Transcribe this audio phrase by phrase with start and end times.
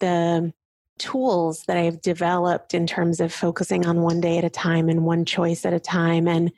[0.00, 0.52] the
[0.98, 5.04] tools that I've developed in terms of focusing on one day at a time and
[5.04, 6.52] one choice at a time and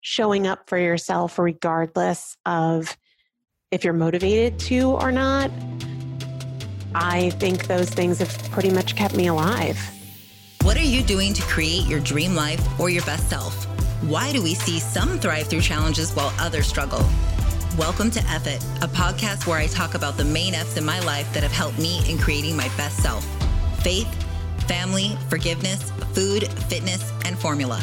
[0.00, 2.96] showing up for yourself regardless of
[3.70, 5.50] if you're motivated to or not.
[6.94, 9.78] I think those things have pretty much kept me alive.
[10.62, 13.64] What are you doing to create your dream life or your best self?
[14.02, 17.04] Why do we see some thrive through challenges while others struggle?
[17.78, 21.00] Welcome to F It, a podcast where I talk about the main F's in my
[21.00, 23.24] life that have helped me in creating my best self
[23.82, 24.06] faith,
[24.68, 27.82] family, forgiveness, food, fitness, and formula.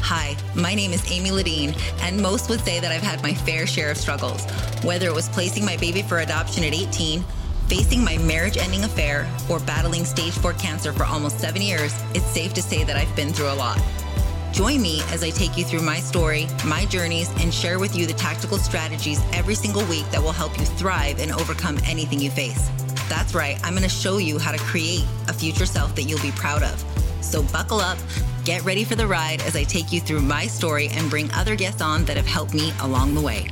[0.00, 3.68] Hi, my name is Amy Ladine, and most would say that I've had my fair
[3.68, 4.44] share of struggles,
[4.82, 7.22] whether it was placing my baby for adoption at 18,
[7.68, 12.26] facing my marriage ending affair, or battling stage 4 cancer for almost seven years, it's
[12.26, 13.80] safe to say that I've been through a lot.
[14.52, 18.04] Join me as I take you through my story, my journeys, and share with you
[18.04, 22.30] the tactical strategies every single week that will help you thrive and overcome anything you
[22.30, 22.68] face.
[23.08, 26.32] That's right, I'm to show you how to create a future self that you'll be
[26.32, 26.84] proud of.
[27.20, 27.96] So buckle up,
[28.44, 31.54] get ready for the ride as I take you through my story and bring other
[31.54, 33.48] guests on that have helped me along the way.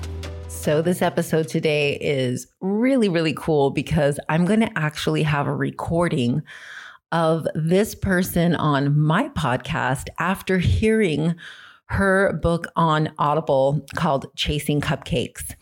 [0.49, 5.55] So, this episode today is really, really cool because I'm going to actually have a
[5.55, 6.43] recording
[7.13, 11.35] of this person on my podcast after hearing
[11.87, 15.55] her book on Audible called Chasing Cupcakes.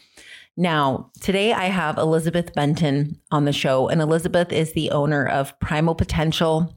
[0.57, 5.59] Now, today I have Elizabeth Benton on the show, and Elizabeth is the owner of
[5.61, 6.75] Primal Potential,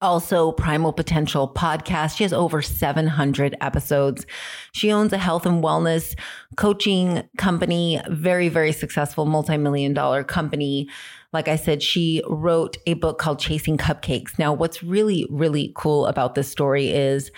[0.00, 2.16] also Primal Potential podcast.
[2.16, 4.26] She has over 700 episodes.
[4.72, 6.18] She owns a health and wellness
[6.56, 10.88] coaching company, very, very successful multi million dollar company.
[11.34, 14.38] Like I said, she wrote a book called Chasing Cupcakes.
[14.38, 17.32] Now, what's really, really cool about this story is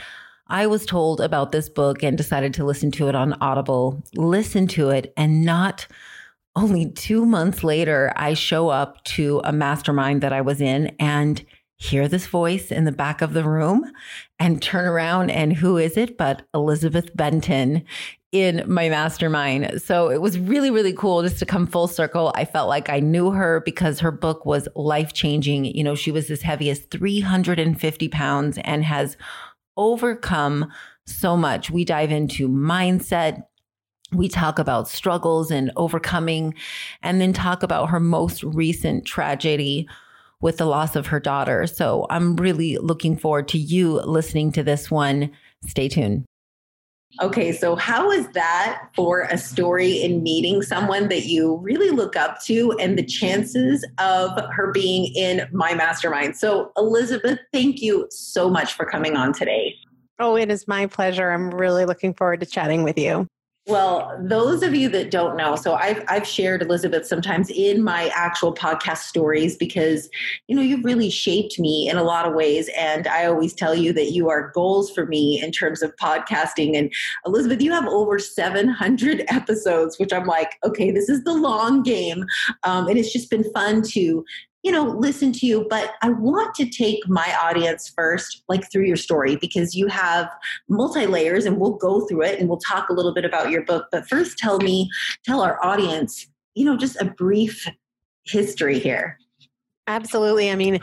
[0.48, 4.66] I was told about this book and decided to listen to it on Audible, listen
[4.68, 5.86] to it, and not
[6.54, 11.42] only two months later, I show up to a mastermind that I was in and
[11.78, 13.90] hear this voice in the back of the room
[14.38, 15.30] and turn around.
[15.30, 17.84] And who is it but Elizabeth Benton
[18.42, 19.82] in my mastermind?
[19.82, 22.32] So it was really, really cool just to come full circle.
[22.34, 25.64] I felt like I knew her because her book was life changing.
[25.66, 29.16] You know, she was as heavy as 350 pounds and has
[29.76, 30.70] overcome
[31.06, 31.70] so much.
[31.70, 33.42] We dive into mindset.
[34.12, 36.54] We talk about struggles and overcoming,
[37.02, 39.88] and then talk about her most recent tragedy
[40.40, 41.66] with the loss of her daughter.
[41.66, 45.32] So I'm really looking forward to you listening to this one.
[45.66, 46.24] Stay tuned.
[47.22, 52.14] Okay, so how is that for a story in meeting someone that you really look
[52.14, 56.36] up to and the chances of her being in my mastermind?
[56.36, 59.74] So, Elizabeth, thank you so much for coming on today.
[60.18, 61.30] Oh, it is my pleasure.
[61.30, 63.26] I'm really looking forward to chatting with you.
[63.68, 68.12] Well, those of you that don't know, so I've I've shared Elizabeth sometimes in my
[68.14, 70.08] actual podcast stories because
[70.46, 73.74] you know you've really shaped me in a lot of ways, and I always tell
[73.74, 76.78] you that you are goals for me in terms of podcasting.
[76.78, 76.92] And
[77.26, 82.24] Elizabeth, you have over 700 episodes, which I'm like, okay, this is the long game,
[82.62, 84.24] um, and it's just been fun to
[84.66, 88.86] you know, listen to you, but I want to take my audience first, like through
[88.86, 90.28] your story, because you have
[90.68, 93.62] multi layers and we'll go through it and we'll talk a little bit about your
[93.64, 93.86] book.
[93.92, 94.90] But first, tell me,
[95.24, 96.26] tell our audience,
[96.56, 97.64] you know, just a brief
[98.24, 99.20] history here.
[99.88, 100.50] Absolutely.
[100.50, 100.80] I mean,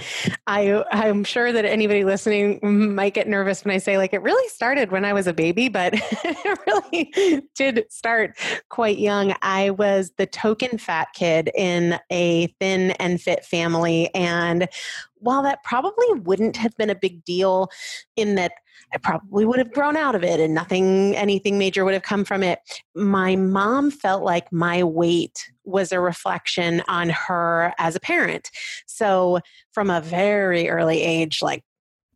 [0.48, 2.60] I I'm sure that anybody listening
[2.96, 5.68] might get nervous when I say like it really started when I was a baby,
[5.68, 5.94] but
[6.24, 8.38] it really did start
[8.70, 9.36] quite young.
[9.42, 14.70] I was the token fat kid in a thin and fit family and
[15.24, 17.70] while that probably wouldn't have been a big deal
[18.16, 18.54] in that
[18.94, 22.26] I probably would have grown out of it and nothing, anything major would have come
[22.26, 22.60] from it.
[22.96, 28.52] My mom felt like my weight was a reflection on her as a parent.
[28.86, 29.40] So,
[29.72, 31.64] from a very early age, like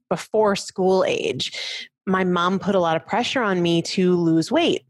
[0.10, 4.84] before school age, my mom put a lot of pressure on me to lose weight.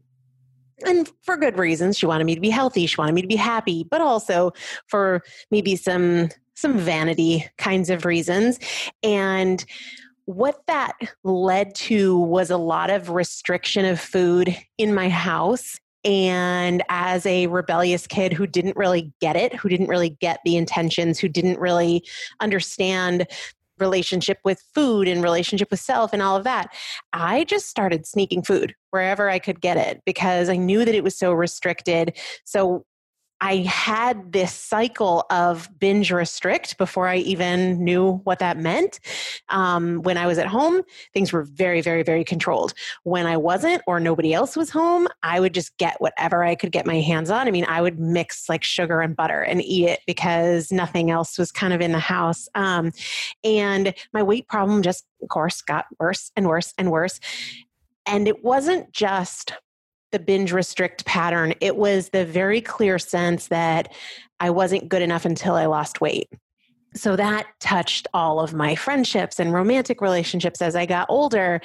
[0.86, 1.98] And for good reasons.
[1.98, 4.52] She wanted me to be healthy, she wanted me to be happy, but also
[4.88, 8.58] for maybe some some vanity kinds of reasons.
[9.02, 9.64] And
[10.24, 10.92] what that
[11.24, 15.78] led to was a lot of restriction of food in my house.
[16.04, 20.56] And as a rebellious kid who didn't really get it, who didn't really get the
[20.56, 22.02] intentions, who didn't really
[22.40, 23.26] understand
[23.78, 26.68] relationship with food and relationship with self and all of that,
[27.12, 31.04] I just started sneaking food wherever I could get it because I knew that it
[31.04, 32.18] was so restricted.
[32.44, 32.84] So
[33.40, 38.98] I had this cycle of binge restrict before I even knew what that meant.
[39.48, 40.82] Um, when I was at home,
[41.14, 42.74] things were very, very, very controlled.
[43.04, 46.72] When I wasn't or nobody else was home, I would just get whatever I could
[46.72, 47.46] get my hands on.
[47.46, 51.38] I mean, I would mix like sugar and butter and eat it because nothing else
[51.38, 52.48] was kind of in the house.
[52.54, 52.90] Um,
[53.44, 57.20] and my weight problem just, of course, got worse and worse and worse.
[58.04, 59.52] And it wasn't just
[60.12, 63.92] the binge restrict pattern, it was the very clear sense that
[64.40, 66.28] I wasn't good enough until I lost weight.
[66.94, 71.60] So that touched all of my friendships and romantic relationships as I got older.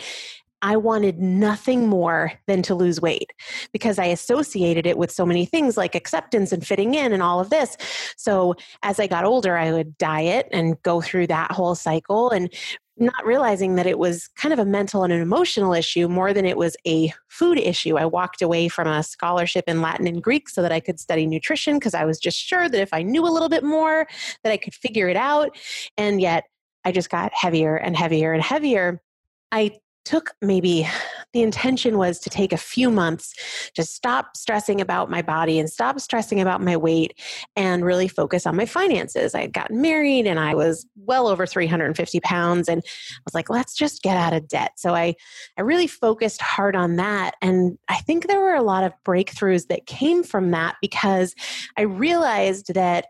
[0.62, 3.32] I wanted nothing more than to lose weight
[3.74, 7.42] because I associated it with so many things like acceptance and fitting in and all
[7.42, 7.76] of this.
[8.16, 12.52] So as I got older, I would diet and go through that whole cycle and
[12.98, 16.46] not realizing that it was kind of a mental and an emotional issue more than
[16.46, 17.98] it was a food issue.
[17.98, 21.26] I walked away from a scholarship in Latin and Greek so that I could study
[21.26, 24.08] nutrition because I was just sure that if I knew a little bit more
[24.44, 25.58] that I could figure it out.
[25.98, 26.46] And yet
[26.86, 29.02] I just got heavier and heavier and heavier.
[29.52, 30.88] I took maybe
[31.34, 33.34] the intention was to take a few months
[33.76, 37.20] to stop stressing about my body and stop stressing about my weight
[37.56, 39.34] and really focus on my finances.
[39.34, 43.50] I had gotten married and I was well over 350 pounds and I was like,
[43.50, 44.74] let's just get out of debt.
[44.78, 45.16] So I,
[45.58, 47.36] I really focused hard on that.
[47.42, 51.34] And I think there were a lot of breakthroughs that came from that because
[51.78, 53.08] I realized that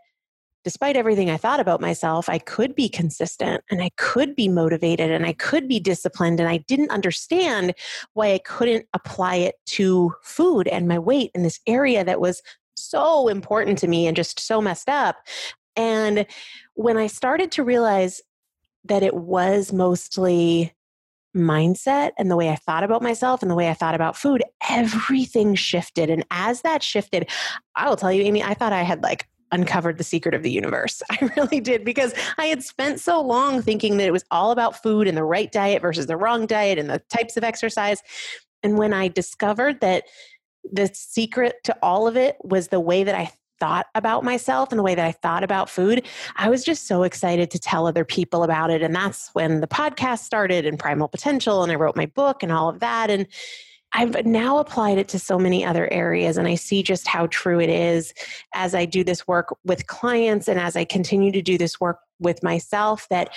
[0.64, 5.10] despite everything I thought about myself, I could be consistent and I could be motivated
[5.10, 6.40] and I could be disciplined.
[6.40, 7.74] And I didn't understand
[8.14, 12.42] why I couldn't apply it to food and my weight in this area that was
[12.74, 15.16] so important to me and just so messed up.
[15.76, 16.26] And
[16.74, 18.20] when I started to realize
[18.84, 20.72] that it was mostly
[21.36, 24.42] mindset and the way I thought about myself and the way I thought about food,
[24.68, 26.08] everything shifted.
[26.08, 27.28] And as that shifted,
[27.74, 30.50] I will tell you, Amy, I thought I had like uncovered the secret of the
[30.50, 31.02] universe.
[31.10, 34.82] I really did because I had spent so long thinking that it was all about
[34.82, 38.02] food and the right diet versus the wrong diet and the types of exercise.
[38.62, 40.04] And when I discovered that
[40.70, 43.30] the secret to all of it was the way that I
[43.60, 46.06] thought about myself and the way that I thought about food,
[46.36, 48.82] I was just so excited to tell other people about it.
[48.82, 52.50] And that's when the podcast started and Primal Potential, and I wrote my book and
[52.50, 53.10] all of that.
[53.10, 53.26] And
[53.94, 57.60] I've now applied it to so many other areas, and I see just how true
[57.60, 58.12] it is
[58.52, 61.98] as I do this work with clients and as I continue to do this work
[62.18, 63.06] with myself.
[63.10, 63.30] That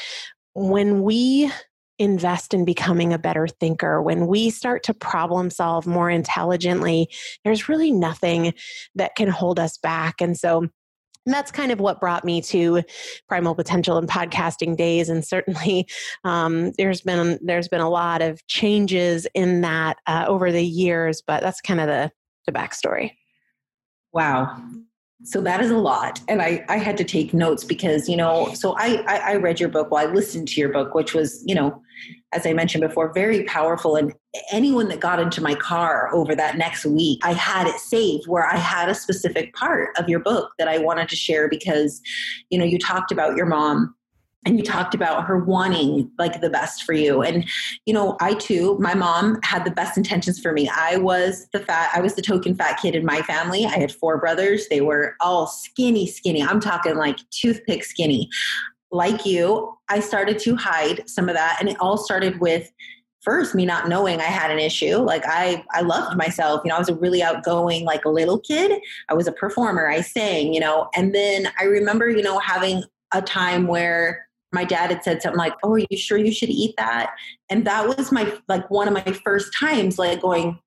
[0.53, 1.51] when we
[1.99, 7.09] invest in becoming a better thinker, when we start to problem solve more intelligently,
[7.43, 8.53] there's really nothing
[8.95, 10.21] that can hold us back.
[10.21, 10.67] And so,
[11.27, 12.81] and that's kind of what brought me to
[13.27, 15.09] primal potential and podcasting days.
[15.09, 15.85] And certainly
[16.23, 21.21] um, there's been there's been a lot of changes in that uh, over the years
[21.25, 22.11] but that's kind of the
[22.45, 23.11] the backstory.
[24.13, 24.57] Wow
[25.23, 28.53] so that is a lot and i i had to take notes because you know
[28.53, 31.43] so i i, I read your book well i listened to your book which was
[31.45, 31.81] you know
[32.33, 33.95] as I mentioned before, very powerful.
[33.95, 34.13] And
[34.51, 38.45] anyone that got into my car over that next week, I had it saved where
[38.45, 42.01] I had a specific part of your book that I wanted to share because,
[42.49, 43.95] you know, you talked about your mom
[44.47, 47.47] and you talked about her wanting like the best for you and
[47.85, 51.59] you know i too my mom had the best intentions for me i was the
[51.59, 54.81] fat i was the token fat kid in my family i had four brothers they
[54.81, 58.29] were all skinny skinny i'm talking like toothpick skinny
[58.91, 61.57] like you, I started to hide some of that.
[61.59, 62.71] And it all started with
[63.21, 64.97] first me not knowing I had an issue.
[64.97, 66.61] Like I, I loved myself.
[66.63, 68.79] You know, I was a really outgoing, like little kid.
[69.09, 69.89] I was a performer.
[69.89, 72.83] I sang, you know, and then I remember, you know, having
[73.13, 76.49] a time where my dad had said something like, Oh, are you sure you should
[76.49, 77.11] eat that?
[77.49, 80.59] And that was my, like one of my first times, like going,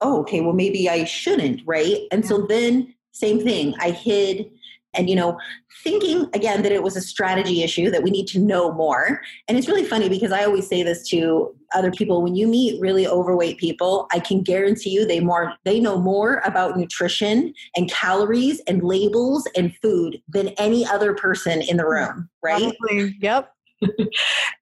[0.00, 1.62] Oh, okay, well, maybe I shouldn't.
[1.66, 2.02] Right.
[2.10, 3.74] And so then same thing.
[3.80, 4.50] I hid
[4.94, 5.38] and you know
[5.82, 9.20] thinking again that it was a strategy issue that we need to know more.
[9.48, 12.80] And it's really funny because i always say this to other people when you meet
[12.80, 17.90] really overweight people i can guarantee you they more they know more about nutrition and
[17.90, 22.74] calories and labels and food than any other person in the room right?
[22.80, 23.16] Probably.
[23.20, 23.50] yep.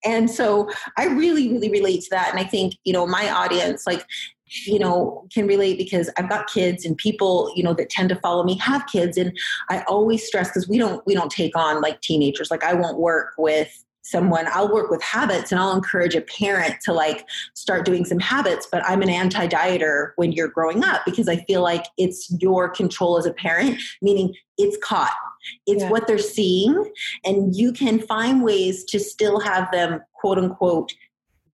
[0.04, 2.30] And so i really really relate to that.
[2.30, 4.04] And i think you know my audience like
[4.66, 8.16] you know can relate because i've got kids and people you know that tend to
[8.16, 9.16] follow me have kids.
[9.16, 9.36] And
[9.70, 12.50] i always stress because we don't we don't take on like teenagers.
[12.50, 14.46] Like i won't work with someone.
[14.50, 18.66] I'll work with habits and i'll encourage a parent to like start doing some habits.
[18.70, 23.18] But i'm an anti-dieter when you're growing up because i feel like it's your control
[23.18, 25.14] as a parent meaning it's caught.
[25.66, 25.90] It's yeah.
[25.90, 26.92] what they're seeing.
[27.24, 30.92] And you can find ways to still have them quote unquote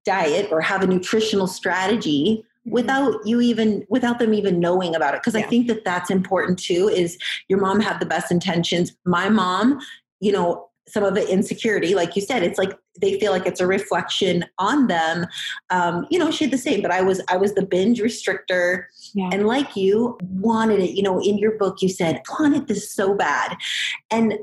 [0.05, 5.21] diet or have a nutritional strategy without you even without them even knowing about it.
[5.21, 5.45] Because yeah.
[5.45, 8.95] i think that that's important too is your mom had the best intentions.
[9.05, 9.79] My mom
[10.19, 13.61] you know some of the insecurity like you said it's like they feel like it's
[13.61, 15.27] a reflection on them.
[15.69, 18.85] Um, you know she had the same but i was i was the binge restrictor.
[19.13, 19.29] Yeah.
[19.31, 23.15] and like you wanted it you know in your book you said wanted this so
[23.15, 23.55] bad.
[24.11, 24.33] And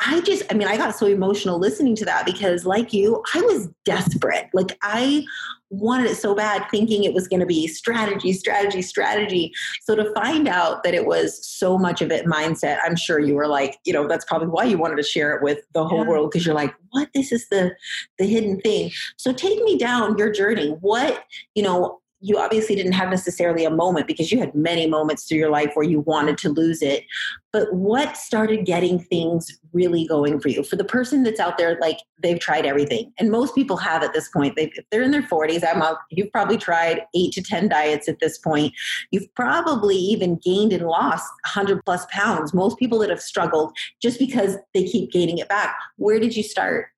[0.00, 3.40] I just, I mean, I got so emotional listening to that because, like you, I
[3.40, 4.48] was desperate.
[4.54, 5.24] Like, I
[5.70, 9.52] wanted it so bad, thinking it was going to be strategy, strategy, strategy.
[9.82, 13.34] So, to find out that it was so much of it mindset, I'm sure you
[13.34, 16.04] were like, you know, that's probably why you wanted to share it with the whole
[16.04, 16.10] yeah.
[16.10, 17.08] world because you're like, what?
[17.12, 17.74] This is the
[18.18, 18.92] the hidden thing.
[19.16, 20.76] So, take me down your journey.
[20.80, 21.24] What,
[21.56, 25.38] you know, you obviously didn't have necessarily a moment because you had many moments through
[25.38, 27.04] your life where you wanted to lose it.
[27.52, 30.62] But what started getting things really going for you?
[30.62, 34.12] For the person that's out there, like they've tried everything, and most people have at
[34.12, 34.56] this point.
[34.56, 38.18] They, if they're in their 40s, I'm you've probably tried eight to 10 diets at
[38.18, 38.74] this point.
[39.10, 42.52] You've probably even gained and lost 100 plus pounds.
[42.52, 45.76] Most people that have struggled just because they keep gaining it back.
[45.96, 46.88] Where did you start?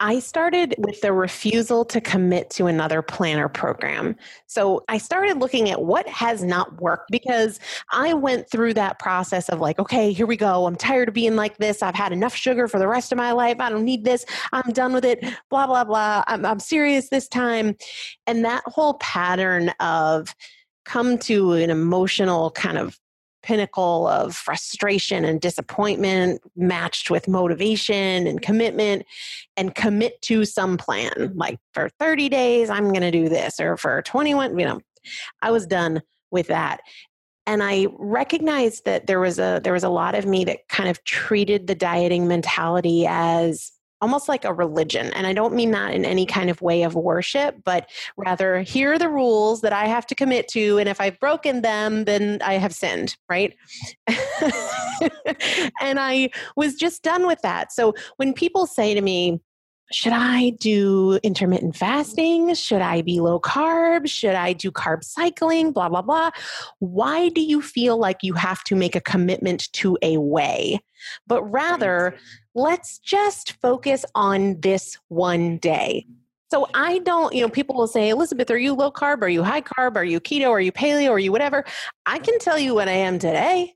[0.00, 4.16] I started with the refusal to commit to another planner program.
[4.46, 7.60] So I started looking at what has not worked because
[7.92, 10.66] I went through that process of like, okay, here we go.
[10.66, 11.82] I'm tired of being like this.
[11.82, 13.56] I've had enough sugar for the rest of my life.
[13.60, 14.24] I don't need this.
[14.52, 15.22] I'm done with it.
[15.50, 16.24] Blah, blah, blah.
[16.26, 17.76] I'm, I'm serious this time.
[18.26, 20.34] And that whole pattern of,
[20.86, 22.98] come to an emotional kind of
[23.42, 29.04] pinnacle of frustration and disappointment matched with motivation and commitment
[29.56, 33.76] and commit to some plan like for 30 days i'm going to do this or
[33.76, 34.80] for 21 you know
[35.42, 36.80] i was done with that.
[37.46, 40.88] And i recognized that there was a there was a lot of me that kind
[40.88, 45.12] of treated the dieting mentality as almost like a religion.
[45.14, 48.92] And I don't mean that in any kind of way of worship, but rather, here
[48.92, 50.78] are the rules that I have to commit to.
[50.78, 53.56] And if I've broken them, then I have sinned, right?
[55.80, 57.72] and I was just done with that.
[57.72, 59.40] So when people say to me,
[59.92, 62.54] should I do intermittent fasting?
[62.54, 64.08] Should I be low carb?
[64.08, 65.72] Should I do carb cycling?
[65.72, 66.30] Blah, blah, blah.
[66.78, 70.80] Why do you feel like you have to make a commitment to a way?
[71.26, 72.16] But rather,
[72.60, 76.06] let's just focus on this one day.
[76.50, 79.22] So I don't, you know, people will say, Elizabeth, are you low carb?
[79.22, 79.96] Are you high carb?
[79.96, 80.50] Are you keto?
[80.50, 81.10] Are you paleo?
[81.10, 81.64] Are you whatever?
[82.06, 83.74] I can tell you what I am today.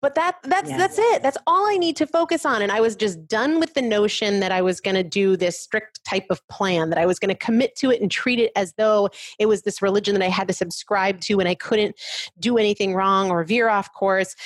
[0.00, 1.22] But that that's that's it.
[1.24, 2.62] That's all I need to focus on.
[2.62, 5.60] And I was just done with the notion that I was going to do this
[5.60, 8.52] strict type of plan, that I was going to commit to it and treat it
[8.54, 9.10] as though
[9.40, 11.96] it was this religion that I had to subscribe to and I couldn't
[12.38, 14.36] do anything wrong or veer off course.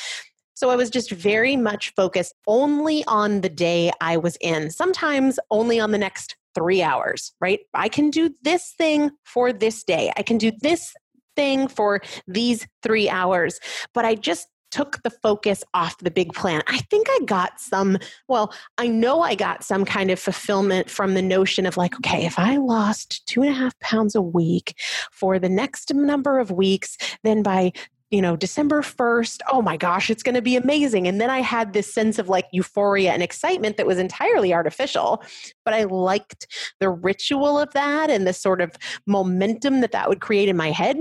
[0.55, 5.39] So I was just very much focused only on the day I was in, sometimes
[5.51, 7.61] only on the next three hours, right?
[7.75, 10.13] I can do this thing for this day.
[10.17, 10.95] I can do this
[11.35, 13.59] thing for these three hours.
[13.95, 16.63] But I just took the focus off the big plan.
[16.67, 21.15] I think I got some, well, I know I got some kind of fulfillment from
[21.15, 24.75] the notion of like, okay, if I lost two and a half pounds a week
[25.13, 27.73] for the next number of weeks, then by
[28.13, 31.09] you know, December 1st, oh my gosh, it's going to be amazing.
[31.09, 35.25] And then I had this sense of like euphoria and excitement that was entirely artificial,
[35.65, 36.47] but I liked
[36.79, 38.77] the ritual of that and the sort of
[39.07, 40.99] momentum that that would create in my head.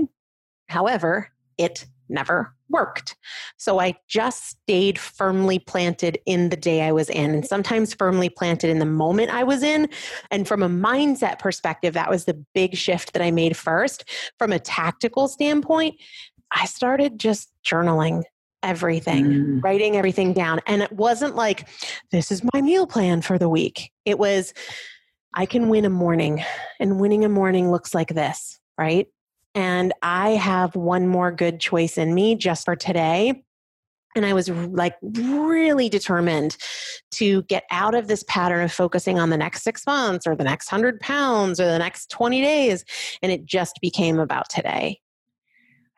[0.68, 1.28] However,
[1.58, 3.16] it never worked.
[3.58, 8.28] So I just stayed firmly planted in the day I was in, and sometimes firmly
[8.28, 9.88] planted in the moment I was in.
[10.30, 14.04] And from a mindset perspective, that was the big shift that I made first.
[14.38, 15.96] From a tactical standpoint,
[16.54, 18.22] I started just journaling
[18.62, 19.64] everything, mm.
[19.64, 20.60] writing everything down.
[20.66, 21.68] And it wasn't like,
[22.10, 23.90] this is my meal plan for the week.
[24.04, 24.54] It was,
[25.34, 26.44] I can win a morning,
[26.78, 29.06] and winning a morning looks like this, right?
[29.54, 33.42] And I have one more good choice in me just for today.
[34.14, 36.58] And I was like really determined
[37.12, 40.44] to get out of this pattern of focusing on the next six months or the
[40.44, 42.84] next 100 pounds or the next 20 days.
[43.22, 45.00] And it just became about today.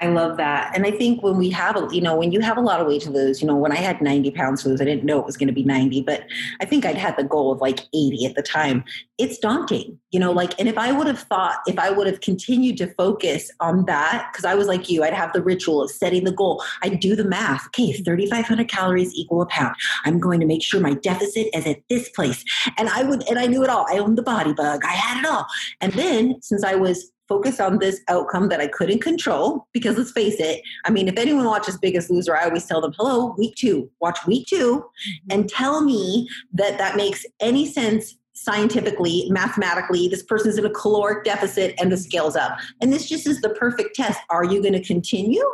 [0.05, 0.77] I love that.
[0.77, 2.87] And I think when we have, a, you know, when you have a lot of
[2.87, 5.19] weight to lose, you know, when I had 90 pounds to lose, I didn't know
[5.19, 6.25] it was going to be 90, but
[6.61, 8.85] I think I'd had the goal of like 80 at the time.
[9.17, 12.21] It's daunting, you know, like, and if I would have thought, if I would have
[12.21, 15.91] continued to focus on that, because I was like you, I'd have the ritual of
[15.91, 16.63] setting the goal.
[16.83, 17.67] I'd do the math.
[17.69, 19.75] Okay, 3,500 calories equal a pound.
[20.05, 22.45] I'm going to make sure my deficit is at this place.
[22.77, 23.87] And I would, and I knew it all.
[23.89, 24.85] I owned the BodyBugg.
[24.85, 25.47] I had it all.
[25.81, 30.13] And then since I was focus on this outcome that I couldn't control because let's
[30.13, 33.55] face it, I mean, if anyone watches Biggest Loser, I always tell them, hello, week
[33.57, 35.29] two, watch week two mm-hmm.
[35.31, 41.25] and tell me that that makes any sense scientifically, mathematically, this person's in a caloric
[41.25, 42.59] deficit and the scale's up.
[42.81, 44.21] And this just is the perfect test.
[44.29, 45.45] Are you going to continue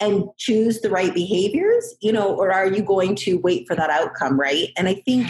[0.00, 3.90] and choose the right behaviors, you know, or are you going to wait for that
[3.90, 4.68] outcome, right?
[4.76, 5.28] And I think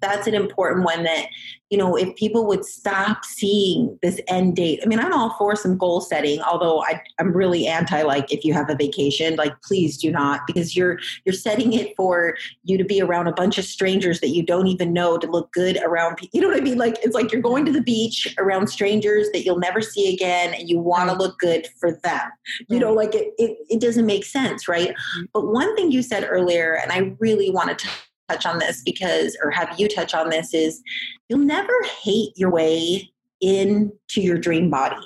[0.00, 1.26] that's an important one that
[1.70, 4.80] you know, if people would stop seeing this end date.
[4.82, 8.44] I mean, I'm all for some goal setting, although I, I'm really anti like if
[8.44, 12.76] you have a vacation, like please do not because you're you're setting it for you
[12.76, 15.78] to be around a bunch of strangers that you don't even know to look good
[15.84, 16.18] around.
[16.32, 16.76] You know what I mean?
[16.76, 20.52] Like it's like you're going to the beach around strangers that you'll never see again,
[20.54, 22.30] and you want to look good for them.
[22.68, 24.88] You know, like it, it it doesn't make sense, right?
[24.88, 25.24] Mm-hmm.
[25.32, 27.88] But one thing you said earlier, and I really wanted to
[28.30, 30.82] touch on this because, or have you touch on this, is
[31.28, 31.72] you'll never
[32.02, 33.10] hate your way
[33.40, 34.96] into your dream body.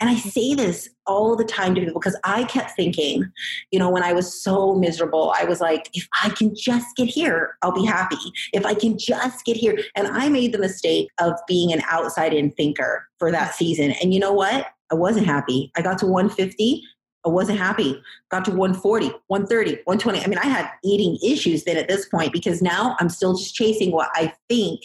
[0.00, 0.56] And I say mm-hmm.
[0.56, 3.30] this all the time to people because I kept thinking,
[3.70, 7.08] you know, when I was so miserable, I was like, if I can just get
[7.08, 8.16] here, I'll be happy.
[8.52, 9.78] If I can just get here.
[9.94, 13.64] And I made the mistake of being an outside in thinker for that mm-hmm.
[13.64, 13.90] season.
[14.02, 14.66] And you know what?
[14.90, 15.70] I wasn't happy.
[15.76, 16.82] I got to 150
[17.26, 18.00] I wasn't happy.
[18.30, 20.20] Got to 140, 130, 120.
[20.22, 23.54] I mean, I had eating issues then at this point because now I'm still just
[23.54, 24.80] chasing what I think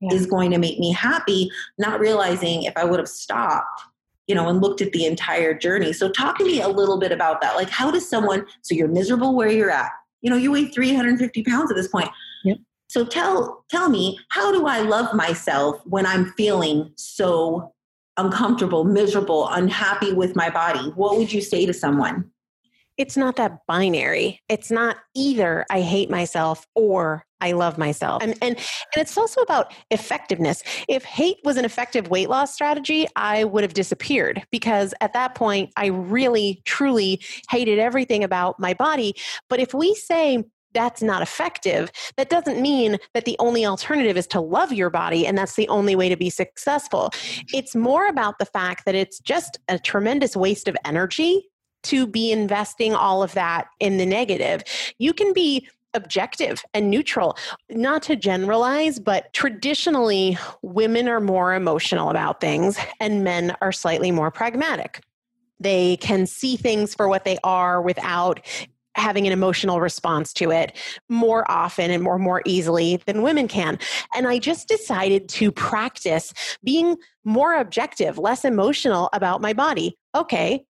[0.00, 0.12] yeah.
[0.12, 3.82] is going to make me happy, not realizing if I would have stopped,
[4.26, 5.92] you know, and looked at the entire journey.
[5.92, 7.54] So talk to me a little bit about that.
[7.54, 9.90] Like how does someone so you're miserable where you're at.
[10.22, 12.08] You know, you weigh 350 pounds at this point.
[12.44, 12.58] Yep.
[12.88, 17.74] So tell tell me, how do I love myself when I'm feeling so
[18.16, 22.30] uncomfortable, miserable, unhappy with my body, what would you say to someone?
[22.96, 24.40] It's not that binary.
[24.48, 28.22] It's not either I hate myself or I love myself.
[28.22, 28.66] And, and and
[28.96, 30.62] it's also about effectiveness.
[30.88, 35.34] If hate was an effective weight loss strategy, I would have disappeared because at that
[35.34, 39.14] point I really truly hated everything about my body.
[39.50, 40.44] But if we say
[40.74, 45.26] that's not effective, that doesn't mean that the only alternative is to love your body
[45.26, 47.10] and that's the only way to be successful.
[47.52, 51.48] It's more about the fact that it's just a tremendous waste of energy
[51.84, 54.62] to be investing all of that in the negative.
[54.98, 57.36] You can be objective and neutral.
[57.70, 64.10] Not to generalize, but traditionally, women are more emotional about things and men are slightly
[64.10, 65.00] more pragmatic.
[65.60, 68.40] They can see things for what they are without
[68.96, 70.76] having an emotional response to it
[71.08, 73.78] more often and more more easily than women can.
[74.14, 76.32] And i just decided to practice
[76.62, 79.96] being more objective less emotional about my body.
[80.14, 80.64] Okay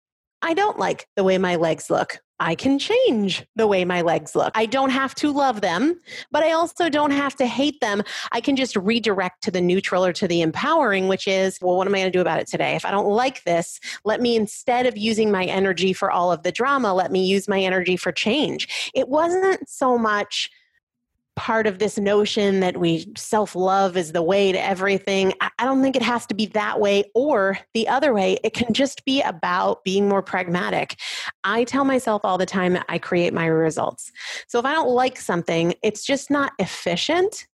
[0.41, 4.35] i don't like the way my legs look I can change the way my legs
[4.35, 4.51] look.
[4.55, 6.01] I don't have to love them,
[6.31, 8.01] but I also don't have to hate them.
[8.31, 11.85] I can just redirect to the neutral or to the empowering, which is, well, what
[11.85, 12.75] am I going to do about it today?
[12.75, 16.41] If I don't like this, let me instead of using my energy for all of
[16.41, 18.91] the drama, let me use my energy for change.
[18.95, 20.49] It wasn't so much
[21.35, 25.33] part of this notion that we self love is the way to everything.
[25.41, 28.37] I don't think it has to be that way or the other way.
[28.43, 30.99] It can just be about being more pragmatic.
[31.43, 34.11] I tell myself all the time that I create my results.
[34.47, 37.47] So if I don't like something, it's just not efficient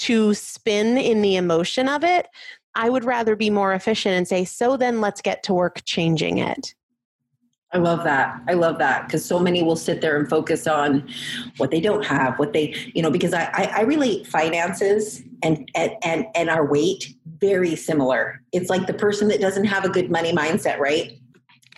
[0.00, 2.26] to spin in the emotion of it.
[2.74, 6.38] I would rather be more efficient and say, so then let's get to work changing
[6.38, 6.74] it.
[7.72, 8.40] I love that.
[8.48, 11.08] I love that because so many will sit there and focus on
[11.58, 15.70] what they don't have, what they, you know, because I, I, I relate finances and,
[15.76, 18.42] and, and, and our weight very similar.
[18.52, 21.16] It's like the person that doesn't have a good money mindset, right?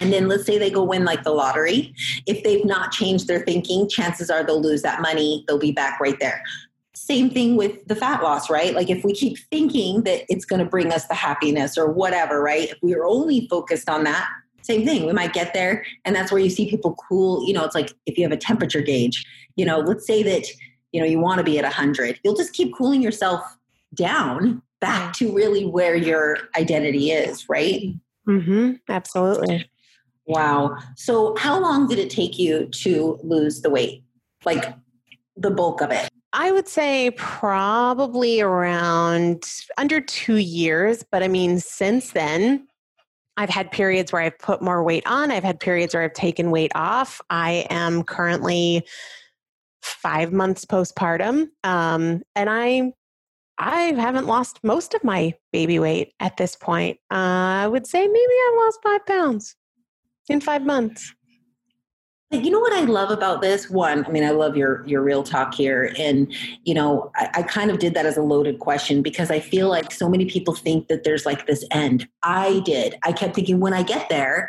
[0.01, 1.95] And then let's say they go win like the lottery.
[2.27, 5.45] If they've not changed their thinking, chances are they'll lose that money.
[5.47, 6.43] They'll be back right there.
[6.95, 8.75] Same thing with the fat loss, right?
[8.75, 12.43] Like if we keep thinking that it's going to bring us the happiness or whatever,
[12.43, 12.71] right?
[12.71, 14.29] If we are only focused on that,
[14.63, 17.65] same thing we might get there and that's where you see people cool you know
[17.65, 19.25] it's like if you have a temperature gauge
[19.57, 20.47] you know let's say that
[20.93, 23.57] you know you want to be at 100 you'll just keep cooling yourself
[23.95, 27.95] down back to really where your identity is right?
[28.29, 29.69] Mm-hmm absolutely.
[30.27, 30.79] Wow.
[30.97, 34.05] So how long did it take you to lose the weight?
[34.45, 34.75] Like
[35.37, 36.09] the bulk of it?
[36.33, 39.45] I would say probably around
[39.77, 42.67] under two years, but I mean, since then,
[43.37, 45.31] I've had periods where I've put more weight on.
[45.31, 47.21] I've had periods where I've taken weight off.
[47.31, 48.87] I am currently
[49.83, 52.93] five months postpartum, um, and I
[53.59, 56.99] I haven't lost most of my baby weight at this point.
[57.11, 59.57] Uh, I would say maybe I've lost five pounds
[60.29, 61.15] in five months
[62.33, 63.69] you know what I love about this?
[63.69, 66.33] One, I mean, I love your your real talk here, and
[66.65, 69.69] you know, I, I, kind of did that as a loaded question because I feel
[69.69, 72.09] like so many people think that there's like this end.
[72.23, 72.95] I did.
[73.05, 74.49] I kept thinking when I get there,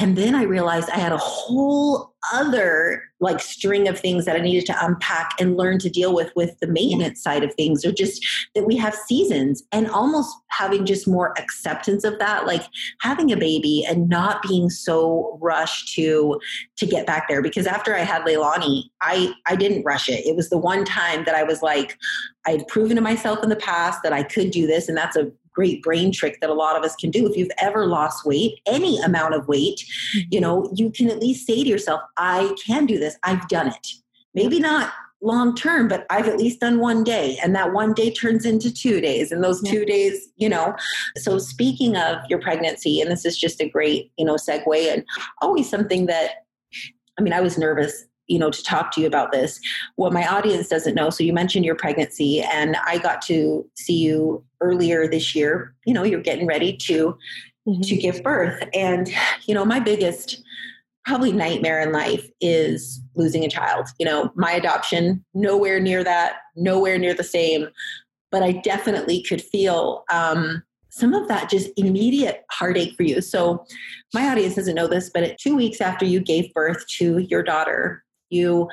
[0.00, 4.40] and then I realized I had a whole other like string of things that I
[4.40, 7.92] needed to unpack and learn to deal with with the maintenance side of things, or
[7.92, 8.24] just
[8.54, 12.62] that we have seasons and almost having just more acceptance of that, like
[13.00, 16.40] having a baby and not being so rushed to
[16.76, 17.42] to get back there.
[17.42, 20.24] Because after I had Leilani, I I didn't rush it.
[20.24, 21.98] It was the one time that I was like,
[22.46, 25.16] I had proven to myself in the past that I could do this, and that's
[25.16, 27.28] a great brain trick that a lot of us can do.
[27.28, 29.84] If you've ever lost weight, any amount of weight,
[30.16, 30.28] mm-hmm.
[30.30, 33.16] you know, you can at least say to yourself, I can do this.
[33.22, 33.86] I've done it.
[34.34, 37.38] Maybe not long term, but I've at least done one day.
[37.42, 39.30] And that one day turns into two days.
[39.30, 40.74] And those two days, you know.
[41.18, 45.04] So speaking of your pregnancy, and this is just a great, you know, segue and
[45.40, 46.30] always something that
[47.18, 49.60] I mean, I was nervous you know to talk to you about this.
[49.96, 53.98] What my audience doesn't know so you mentioned your pregnancy and i got to see
[53.98, 55.74] you earlier this year.
[55.84, 57.16] You know you're getting ready to
[57.68, 57.80] mm-hmm.
[57.82, 58.62] to give birth.
[58.74, 59.12] And
[59.46, 60.42] you know my biggest
[61.04, 63.88] probably nightmare in life is losing a child.
[63.98, 67.68] You know my adoption nowhere near that nowhere near the same.
[68.30, 73.20] But i definitely could feel um, some of that just immediate heartache for you.
[73.20, 73.64] So
[74.14, 77.42] my audience doesn't know this but at two weeks after you gave birth to your
[77.42, 78.68] daughter you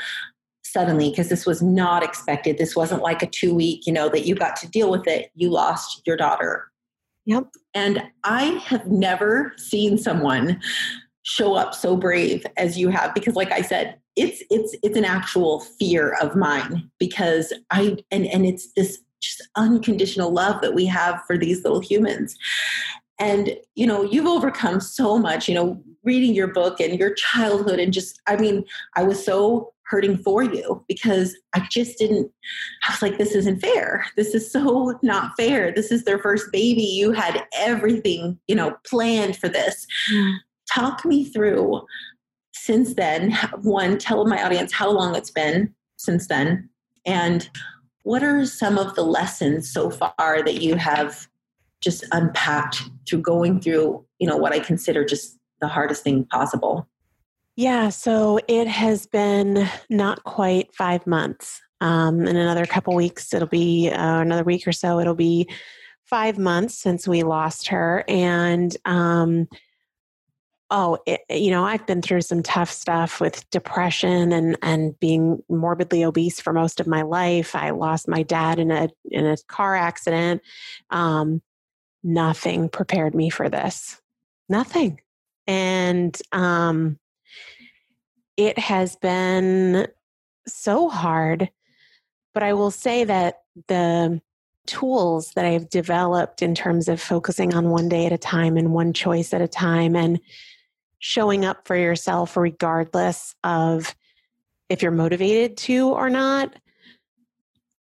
[0.64, 2.58] suddenly because this was not expected.
[2.58, 5.32] This wasn't like a two week you know that you got to deal with it.
[5.36, 6.68] You lost your daughter.
[7.26, 7.48] Yep.
[7.74, 10.60] And i have never seen someone
[11.24, 15.06] show up so brave as you have because like i said it's it's it's an
[15.06, 20.86] actual fear of mine because i and and it's this just unconditional love that we
[20.86, 22.36] have for these little humans.
[23.20, 27.80] And you know you've overcome so much you know reading your book and your childhood
[27.80, 28.64] and just i mean
[28.96, 32.32] i was so hurting for you because i just didn't
[32.88, 34.06] i was like this isn't fair.
[34.16, 35.72] This is so not fair.
[35.72, 36.84] This is their first baby.
[36.84, 39.88] You had everything you know planned for this.
[40.72, 41.82] Talk me through
[42.54, 43.32] since then
[43.62, 46.70] one tell my audience how long it's been since then
[47.06, 47.50] and
[48.04, 51.28] what are some of the lessons so far that you have
[51.82, 56.88] just unpacked through going through, you know, what I consider just the hardest thing possible?
[57.56, 61.62] Yeah, so it has been not quite five months.
[61.82, 65.50] Um, in another couple weeks, it'll be uh, another week or so, it'll be
[66.06, 68.04] five months since we lost her.
[68.08, 69.48] And, um,
[70.70, 75.44] oh, it, you know, I've been through some tough stuff with depression and, and being
[75.50, 77.56] morbidly obese for most of my life.
[77.56, 80.42] I lost my dad in a, in a car accident.
[80.90, 81.42] Um,
[82.04, 84.02] nothing prepared me for this.
[84.48, 85.02] Nothing.
[85.50, 87.00] And um,
[88.38, 89.88] it has been
[90.48, 91.50] so hard.
[92.34, 94.22] But I will say that the
[94.68, 98.72] tools that I've developed in terms of focusing on one day at a time and
[98.72, 100.20] one choice at a time and
[101.00, 103.96] showing up for yourself regardless of
[104.70, 106.54] if you're motivated to or not,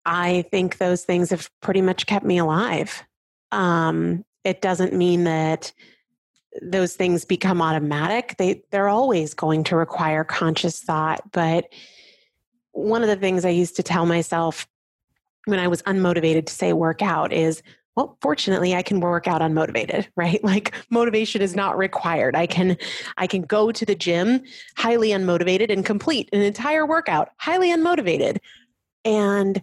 [0.05, 3.05] I think those things have pretty much kept me alive
[3.53, 5.73] um, it doesn't mean that
[6.61, 8.35] those things become automatic.
[8.39, 11.33] They they're always going to require conscious thought.
[11.33, 11.73] But
[12.73, 14.67] one of the things I used to tell myself
[15.47, 17.63] when I was unmotivated to say work out is
[17.97, 22.77] well fortunately i can work out unmotivated right like motivation is not required i can
[23.19, 24.43] i can go to the gym
[24.77, 28.39] highly unmotivated and complete an entire workout highly unmotivated
[29.05, 29.63] and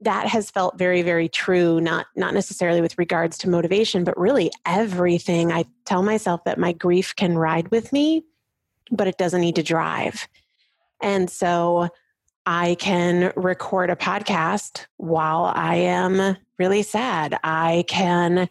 [0.00, 4.50] that has felt very very true not not necessarily with regards to motivation but really
[4.64, 5.52] everything.
[5.52, 8.24] I tell myself that my grief can ride with me
[8.90, 10.28] but it doesn't need to drive.
[11.00, 11.88] And so
[12.48, 17.38] i can record a podcast while i am really sad.
[17.44, 18.48] I can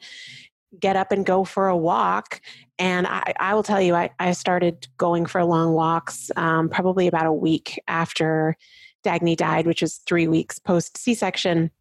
[0.80, 2.42] get up and go for a walk.
[2.78, 7.08] And I, I will tell you I, I started going for long walks um, probably
[7.08, 8.58] about a week after
[9.06, 11.72] Dagny died, which was three weeks post C section.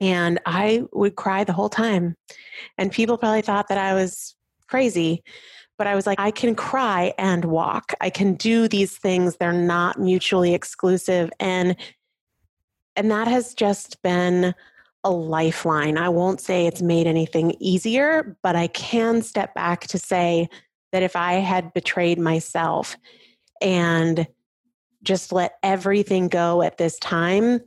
[0.00, 2.16] And I would cry the whole time.
[2.76, 4.34] And people probably thought that I was
[4.66, 5.22] crazy.
[5.78, 7.94] But I was like, I can cry and walk.
[8.00, 9.36] I can do these things.
[9.36, 11.30] They're not mutually exclusive.
[11.38, 11.76] And
[12.96, 14.54] and that has just been
[15.04, 15.98] a lifeline.
[15.98, 20.48] I won't say it's made anything easier, but I can step back to say
[20.92, 22.96] that if I had betrayed myself
[23.60, 24.26] and
[25.02, 27.60] just let everything go at this time,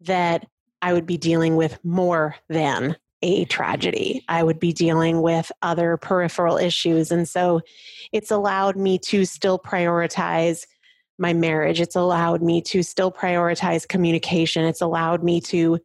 [0.00, 0.46] that
[0.82, 4.24] I would be dealing with more than a tragedy.
[4.28, 7.10] I would be dealing with other peripheral issues.
[7.12, 7.60] And so
[8.12, 10.66] it's allowed me to still prioritize
[11.18, 11.80] my marriage.
[11.82, 14.64] It's allowed me to still prioritize communication.
[14.64, 15.78] It's allowed me to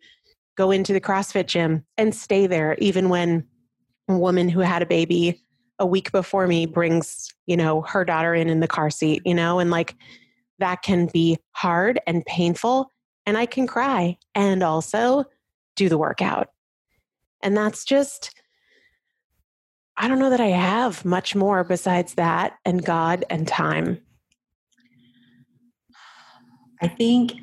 [0.55, 3.45] go into the CrossFit gym and stay there, even when
[4.07, 5.41] a woman who had a baby
[5.77, 9.33] a week before me brings, you know, her daughter in in the car seat, you
[9.33, 9.95] know, and like
[10.59, 12.89] that can be hard and painful
[13.25, 15.25] and I can cry and also
[15.75, 16.49] do the workout.
[17.41, 18.31] And that's just
[19.97, 24.01] I don't know that I have much more besides that and God and time.
[26.81, 27.33] I think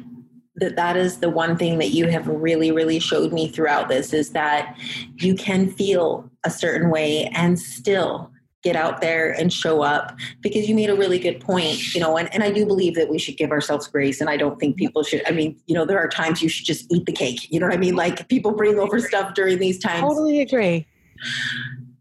[0.57, 4.13] that that is the one thing that you have really really showed me throughout this
[4.13, 4.77] is that
[5.17, 8.31] you can feel a certain way and still
[8.63, 12.17] get out there and show up because you made a really good point you know
[12.17, 14.77] and, and i do believe that we should give ourselves grace and i don't think
[14.77, 17.51] people should i mean you know there are times you should just eat the cake
[17.51, 17.95] you know what i mean?
[17.95, 20.01] Like people bring over stuff during these times.
[20.01, 20.87] Totally agree.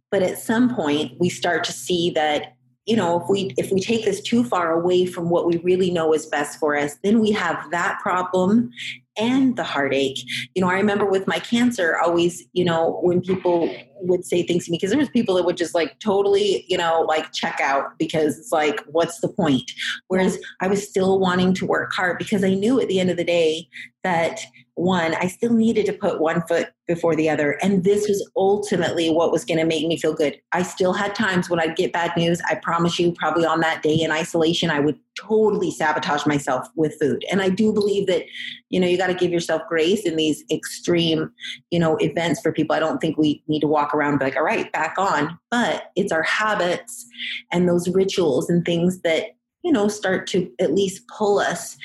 [0.10, 3.80] But at some point we start to see that you know if we if we
[3.80, 7.20] take this too far away from what we really know is best for us then
[7.20, 8.72] we have that problem
[9.18, 10.20] and the heartache.
[10.56, 13.70] You know i remember with my cancer always you know when people
[14.04, 16.78] would say things to me because there was people that would just like totally you
[16.78, 19.72] know like check out because it's like what's the point?
[20.08, 23.18] Whereas i was still wanting to work hard because i knew at the end of
[23.18, 23.68] the day
[24.04, 24.40] that
[24.76, 29.10] one i still needed to put one foot before the other and this was ultimately
[29.10, 30.40] what was going to make me feel good.
[30.52, 33.84] I still had times when i'd get bad news i promise you probably on that
[33.84, 37.24] day in isolation i would totally sabotage myself with food.
[37.32, 38.24] And i do believe that
[38.70, 41.32] you know you got to give yourself grace in these extreme
[41.70, 42.76] you know events for people.
[42.76, 45.38] I don't think we need to walk around and be like all right back on.
[45.50, 47.06] But it's our habits
[47.52, 51.78] and those rituals and things that you know start to at least pull us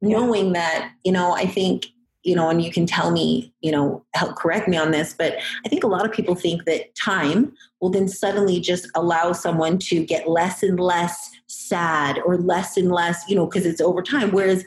[0.00, 1.86] knowing that you know i think
[2.22, 5.36] you know and you can tell me you know help correct me on this but
[5.64, 9.78] i think a lot of people think that time will then suddenly just allow someone
[9.78, 14.02] to get less and less sad or less and less you know because it's over
[14.02, 14.64] time whereas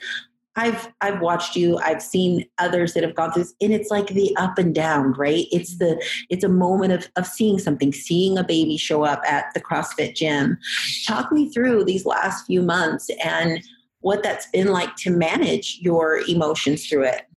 [0.58, 1.78] I've I've watched you.
[1.78, 5.14] I've seen others that have gone through this, and it's like the up and down,
[5.14, 5.46] right?
[5.52, 9.54] It's the it's a moment of of seeing something, seeing a baby show up at
[9.54, 10.58] the CrossFit gym.
[11.06, 13.64] Talk me through these last few months and
[14.00, 17.28] what that's been like to manage your emotions through it.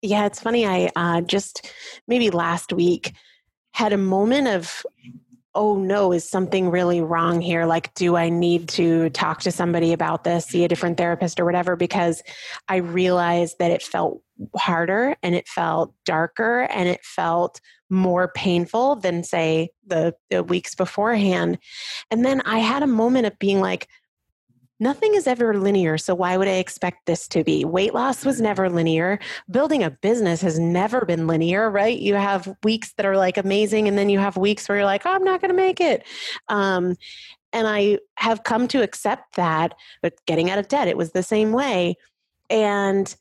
[0.00, 0.66] Yeah, it's funny.
[0.66, 1.72] I uh, just
[2.06, 3.12] maybe last week
[3.72, 4.84] had a moment of
[5.54, 7.64] oh no, is something really wrong here?
[7.64, 11.44] Like, do I need to talk to somebody about this, see a different therapist or
[11.44, 11.76] whatever?
[11.76, 12.22] Because
[12.68, 14.20] I realized that it felt
[14.56, 20.74] harder and it felt darker and it felt more painful than, say, the, the weeks
[20.74, 21.58] beforehand.
[22.10, 23.88] And then I had a moment of being like,
[24.80, 27.64] Nothing is ever linear, so why would I expect this to be?
[27.64, 29.20] Weight loss was never linear.
[29.48, 31.96] Building a business has never been linear, right?
[31.96, 35.06] You have weeks that are like amazing, and then you have weeks where you're like,
[35.06, 36.04] oh, I'm not going to make it.
[36.48, 36.96] Um,
[37.52, 41.22] and I have come to accept that, but getting out of debt, it was the
[41.22, 41.94] same way.
[42.50, 43.14] And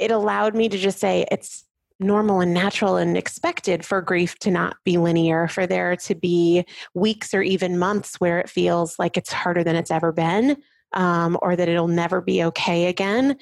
[0.00, 1.64] it allowed me to just say, it's
[2.00, 6.64] normal and natural and expected for grief to not be linear, for there to be
[6.94, 10.56] weeks or even months where it feels like it's harder than it's ever been
[10.92, 13.36] um, or that it'll never be okay again.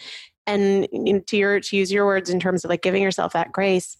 [0.46, 0.88] And
[1.26, 3.96] to your to use your words in terms of like giving yourself that grace,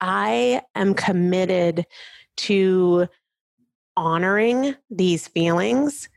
[0.00, 1.84] I am committed
[2.38, 3.06] to
[3.96, 6.08] honoring these feelings.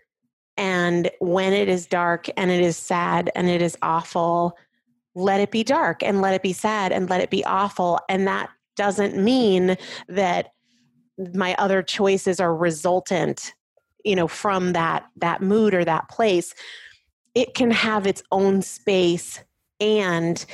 [0.56, 4.58] And when it is dark and it is sad and it is awful,
[5.16, 8.00] let it be dark and let it be sad and let it be awful.
[8.08, 9.76] And that doesn't mean
[10.08, 10.54] that
[11.34, 13.54] my other choices are resultant
[14.04, 16.54] you know from that that mood or that place
[17.36, 19.39] it can have its own space
[19.80, 20.46] and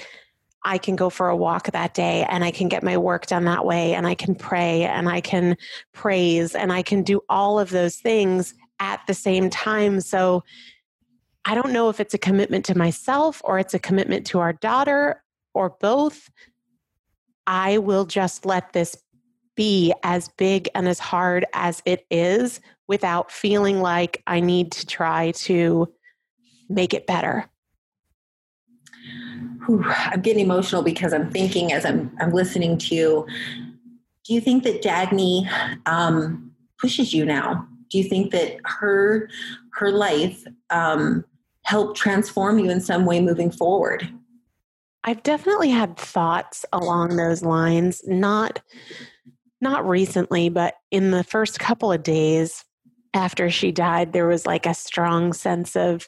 [0.63, 3.45] I can go for a walk that day and I can get my work done
[3.45, 5.55] that way and I can pray and I can
[5.93, 10.01] praise and I can do all of those things at the same time.
[10.01, 10.43] So
[11.45, 14.53] I don't know if it's a commitment to myself or it's a commitment to our
[14.53, 16.29] daughter or both.
[17.47, 18.97] I will just let this
[19.55, 22.59] be as big and as hard as it is
[22.89, 25.88] without feeling like I need to try to
[26.67, 27.45] make it better.
[29.65, 33.28] Whew, I'm getting emotional because I'm thinking as I'm I'm listening to you.
[34.25, 35.47] Do you think that Dagny
[35.86, 37.67] um, pushes you now?
[37.89, 39.30] Do you think that her
[39.73, 41.23] her life um,
[41.63, 44.10] helped transform you in some way moving forward?
[45.04, 48.02] I've definitely had thoughts along those lines.
[48.08, 48.62] Not
[49.62, 52.63] not recently, but in the first couple of days,
[53.13, 56.07] after she died there was like a strong sense of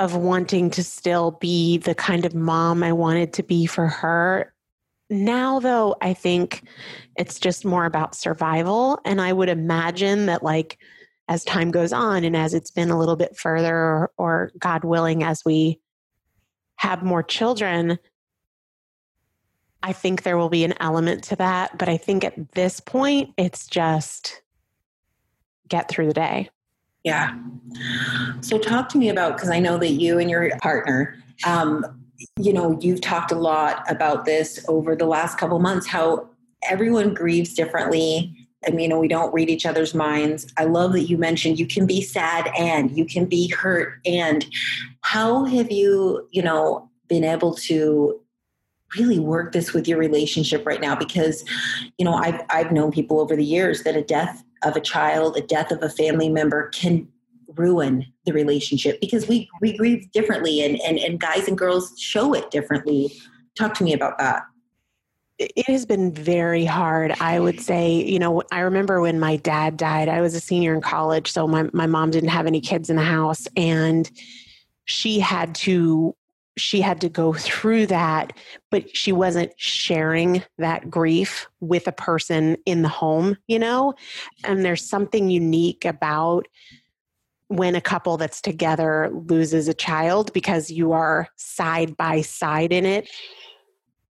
[0.00, 4.54] of wanting to still be the kind of mom I wanted to be for her.
[5.10, 6.62] Now though, I think
[7.18, 10.78] it's just more about survival and I would imagine that like
[11.28, 14.84] as time goes on and as it's been a little bit further or, or God
[14.84, 15.78] willing as we
[16.76, 17.98] have more children,
[19.82, 23.34] I think there will be an element to that, but I think at this point
[23.36, 24.40] it's just
[25.70, 26.50] get through the day.
[27.04, 27.34] Yeah.
[28.42, 32.04] So talk to me about because I know that you and your partner, um,
[32.38, 35.86] you know, you've talked a lot about this over the last couple months.
[35.86, 36.28] How
[36.68, 38.36] everyone grieves differently.
[38.66, 40.52] I mean, we don't read each other's minds.
[40.58, 44.00] I love that you mentioned you can be sad and you can be hurt.
[44.04, 44.44] And
[45.00, 48.20] how have you, you know, been able to
[48.98, 50.94] really work this with your relationship right now?
[50.94, 51.42] Because,
[51.96, 55.36] you know, I've I've known people over the years that a death of a child,
[55.36, 57.08] a death of a family member can
[57.56, 62.32] ruin the relationship because we we grieve differently and and, and guys and girls show
[62.34, 63.12] it differently.
[63.56, 64.44] Talk to me about that
[65.40, 67.12] it has been very hard.
[67.18, 70.74] I would say, you know, I remember when my dad died, I was a senior
[70.74, 71.32] in college.
[71.32, 74.10] So my, my mom didn't have any kids in the house and
[74.84, 76.14] she had to
[76.56, 78.32] she had to go through that
[78.70, 83.94] but she wasn't sharing that grief with a person in the home you know
[84.44, 86.46] and there's something unique about
[87.48, 92.86] when a couple that's together loses a child because you are side by side in
[92.86, 93.10] it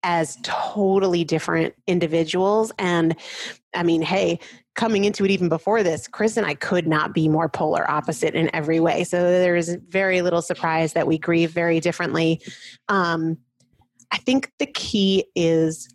[0.02, 2.72] as totally different individuals.
[2.78, 3.16] And
[3.74, 4.38] I mean, hey,
[4.76, 8.34] coming into it even before this, Chris and I could not be more polar opposite
[8.34, 9.04] in every way.
[9.04, 12.40] So there's very little surprise that we grieve very differently.
[12.88, 13.38] Um,
[14.12, 15.88] I think the key is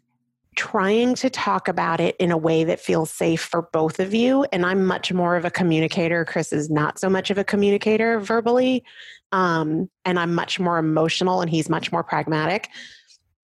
[0.58, 4.46] trying to talk about it in a way that feels safe for both of you.
[4.52, 6.26] And I'm much more of a communicator.
[6.26, 8.84] Chris is not so much of a communicator verbally.
[9.32, 12.67] Um, and I'm much more emotional and he's much more pragmatic.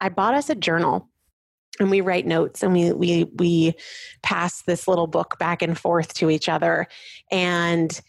[0.01, 1.09] I bought us a journal
[1.79, 3.73] and we write notes and we we we
[4.23, 6.87] pass this little book back and forth to each other
[7.31, 8.01] and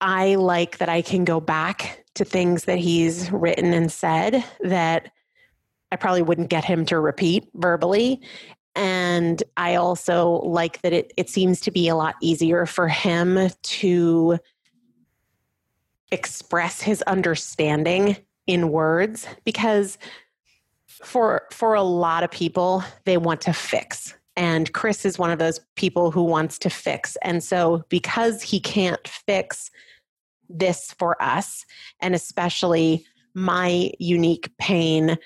[0.00, 5.12] I like that I can go back to things that he's written and said that
[5.92, 8.22] I probably wouldn't get him to repeat verbally.
[8.74, 13.50] And I also like that it, it seems to be a lot easier for him
[13.62, 14.38] to
[16.12, 18.16] express his understanding
[18.46, 19.98] in words because
[21.02, 24.14] for for a lot of people they want to fix.
[24.36, 27.16] And Chris is one of those people who wants to fix.
[27.22, 29.70] And so because he can't fix
[30.48, 31.64] this for us
[32.00, 35.16] and especially my unique pain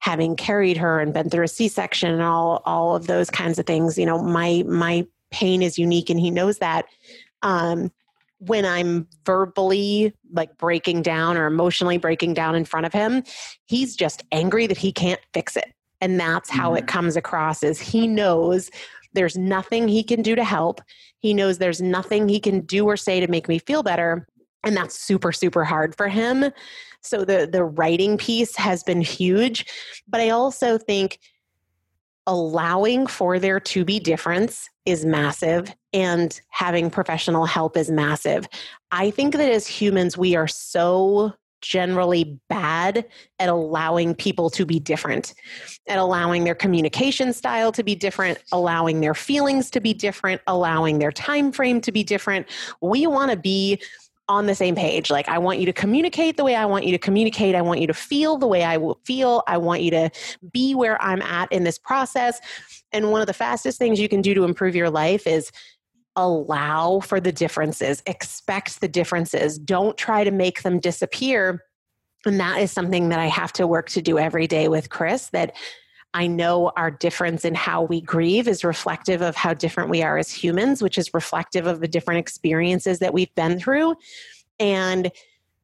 [0.00, 3.64] having carried her and been through a c-section and all all of those kinds of
[3.64, 6.86] things you know my my pain is unique and he knows that.
[7.42, 7.90] Um
[8.38, 13.22] when I'm verbally like breaking down or emotionally breaking down in front of him,
[13.64, 15.72] he's just angry that he can't fix it.
[16.00, 16.78] And that's how mm-hmm.
[16.78, 18.70] it comes across is he knows
[19.14, 20.80] there's nothing he can do to help.
[21.20, 24.26] He knows there's nothing he can do or say to make me feel better.
[24.62, 26.50] And that's super, super hard for him.
[27.00, 29.64] So the the writing piece has been huge.
[30.06, 31.18] But I also think
[32.26, 38.46] allowing for there to be difference is massive and having professional help is massive.
[38.90, 43.04] I think that as humans, we are so generally bad
[43.38, 45.34] at allowing people to be different,
[45.88, 50.98] at allowing their communication style to be different, allowing their feelings to be different, allowing
[50.98, 52.46] their time frame to be different.
[52.80, 53.80] We want to be
[54.28, 55.10] on the same page.
[55.10, 57.54] Like, I want you to communicate the way I want you to communicate.
[57.54, 59.42] I want you to feel the way I will feel.
[59.46, 60.10] I want you to
[60.52, 62.40] be where I'm at in this process.
[62.92, 65.52] And one of the fastest things you can do to improve your life is
[66.16, 71.62] allow for the differences, expect the differences, don't try to make them disappear.
[72.24, 75.28] And that is something that I have to work to do every day with Chris
[75.28, 75.54] that
[76.16, 80.16] I know our difference in how we grieve is reflective of how different we are
[80.16, 83.96] as humans, which is reflective of the different experiences that we've been through.
[84.58, 85.12] And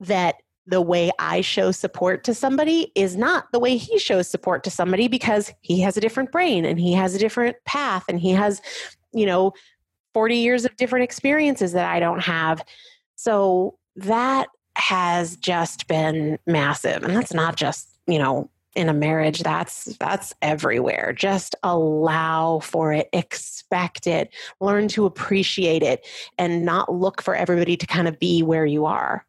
[0.00, 4.62] that the way I show support to somebody is not the way he shows support
[4.64, 8.20] to somebody because he has a different brain and he has a different path and
[8.20, 8.60] he has,
[9.14, 9.54] you know,
[10.12, 12.62] 40 years of different experiences that I don't have.
[13.16, 17.04] So that has just been massive.
[17.04, 21.12] And that's not just, you know, in a marriage that's that's everywhere.
[21.12, 26.06] Just allow for it expect it learn to appreciate it
[26.38, 29.26] and not look for everybody to kind of be where you are.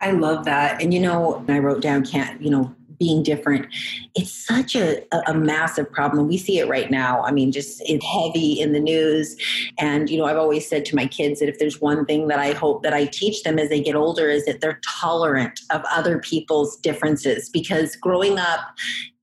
[0.00, 3.66] I love that and you know i wrote down can't you know being different.
[4.14, 7.22] It's such a, a massive problem we see it right now.
[7.22, 9.36] I mean just it's heavy in the news.
[9.78, 12.38] And you know i've always said to my kids that if there's one thing that
[12.38, 15.82] i hope that i teach them as they get older is that they're tolerant of
[15.90, 17.48] other people's differences.
[17.48, 18.60] Because growing up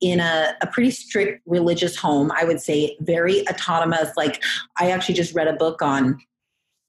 [0.01, 4.09] in a, a pretty strict religious home i would say very autonomous.
[4.17, 4.43] Like
[4.79, 6.19] i actually just read a book on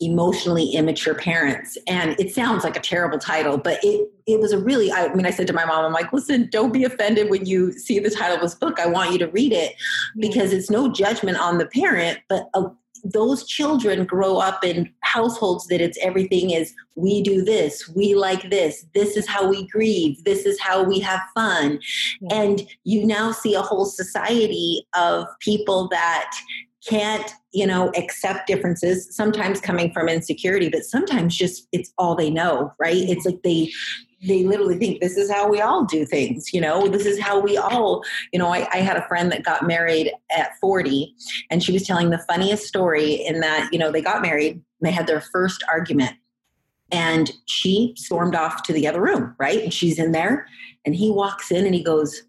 [0.01, 4.59] emotionally immature parents and it sounds like a terrible title but it it was a
[4.59, 7.47] really i mean i said to my mom i'm like listen don't be offended when
[7.47, 9.73] you see the title of this book i want you to read it
[10.19, 12.65] because it's no judgment on the parent but a,
[13.05, 18.51] those children grow up in households that it's everything is we do this, we like
[18.51, 21.79] this, this is how we grieve, this is how we have fun.
[22.21, 22.41] Yeah.
[22.41, 26.31] And you now see a whole society of people that
[26.89, 32.31] can't you know accept differences sometimes coming from insecurity but sometimes just it's all they
[32.31, 32.97] know right?
[32.97, 33.13] Mm-hmm.
[33.13, 33.71] It's like they
[34.27, 36.89] they literally think this is how we all do things you know?
[36.89, 40.13] This is how we all you know I, I, had a friend that got married
[40.37, 41.15] at 40
[41.51, 44.91] and she was telling the funniest story in that you know they got married they
[44.91, 46.17] had their first argument
[46.91, 49.63] and she stormed off to the other room right?
[49.63, 50.47] And she's in there
[50.85, 52.25] and he walks in and he goes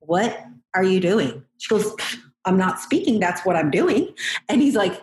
[0.00, 0.44] what
[0.74, 1.42] are you doing?
[1.58, 1.96] She goes
[2.46, 4.14] i'm not speaking that's what i'm doing.
[4.48, 5.02] And he's like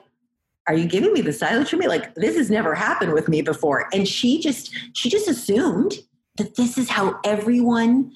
[0.67, 1.33] are you giving me the
[1.69, 1.87] for me?
[1.87, 3.89] Like this has never happened with me before.
[3.93, 5.95] And she just she just assumed
[6.37, 8.11] that this is how everyone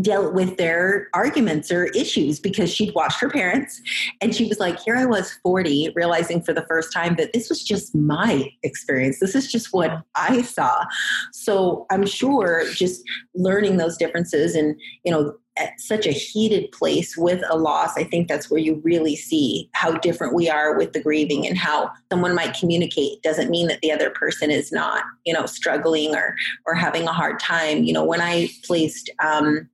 [0.00, 3.80] dealt with their arguments or issues because she'd watched her parents.
[4.20, 7.48] And she was like here i was 40 realizing for the first time that this
[7.48, 9.20] was just my experience.
[9.20, 10.84] This is just what i saw.
[11.32, 13.02] So i'm sure just
[13.34, 18.04] learning those differences and you know at such a heated place with a loss, I
[18.04, 21.90] think that's where you really see how different we are with the grieving and how
[22.10, 26.34] someone might communicate doesn't mean that the other person is not, you know, struggling or
[26.66, 27.84] or having a hard time.
[27.84, 29.68] You know, when I placed um,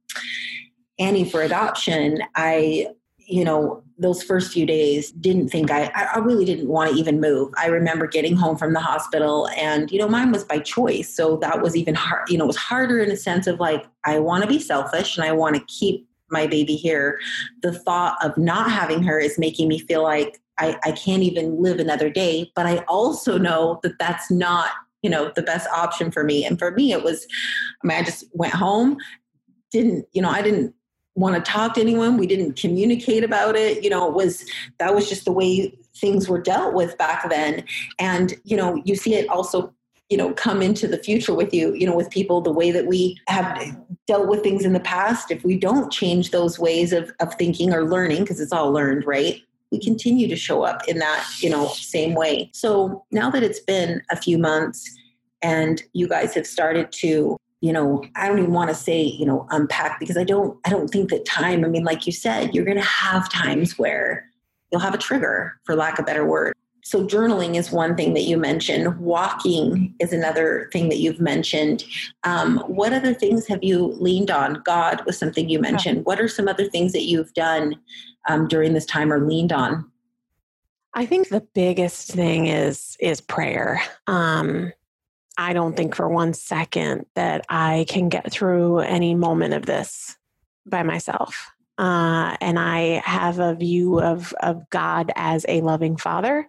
[0.99, 2.89] Annie for adoption, I
[3.29, 7.21] you know, those first few days didn't think I, I really didn't want to even
[7.21, 7.53] move.
[7.59, 11.15] I remember getting home from the hospital and, you know, mine was by choice.
[11.15, 13.85] So that was even hard, you know, it was harder in a sense of like,
[14.05, 17.21] I want to be selfish and I want to keep my baby here.
[17.61, 21.61] The thought of not having her is making me feel like I, I can't even
[21.61, 22.51] live another day.
[22.55, 24.71] But I also know that that's not,
[25.03, 26.47] you know, the best option for me.
[26.47, 27.27] And for me, it was,
[27.85, 28.97] I mean, I just went home
[29.71, 30.75] didn't you know i didn't
[31.19, 32.17] want to talk to anyone.
[32.17, 33.83] We didn't communicate about it.
[33.83, 34.45] You know, it was
[34.79, 37.65] that was just the way things were dealt with back then.
[37.99, 39.73] And, you know, you see it also
[40.09, 42.87] you know come into the future with you you know with people the way that
[42.87, 47.13] we have dealt with things in the past if we don't change those ways of,
[47.21, 50.99] of thinking or learning because it's all learned right we continue to show up in
[50.99, 54.97] that you know same way so now that it's been a few months
[55.43, 59.27] and you guys have started to you know i don't even want to say you
[59.27, 62.55] know unpack because i don't i don't think that time i mean like you said
[62.55, 64.29] you're going to have times where
[64.71, 66.55] you'll have a trigger for lack of a better word.
[66.83, 68.99] So journaling is one thing that you mentioned.
[68.99, 71.85] Walking is another thing that you've mentioned.
[72.25, 74.63] Um, what other things have you leaned on?
[74.65, 76.07] God was something you mentioned.
[76.07, 77.75] What are some other things that you've done
[78.29, 79.91] um, during this time or leaned on?
[80.95, 83.83] I think the biggest thing is is prayer.
[84.07, 84.73] Um,
[85.39, 90.17] I don't think for one second that I can get through any moment of this
[90.67, 91.53] by myself.
[91.79, 96.49] Uh, and I have a view of, of God as a loving father.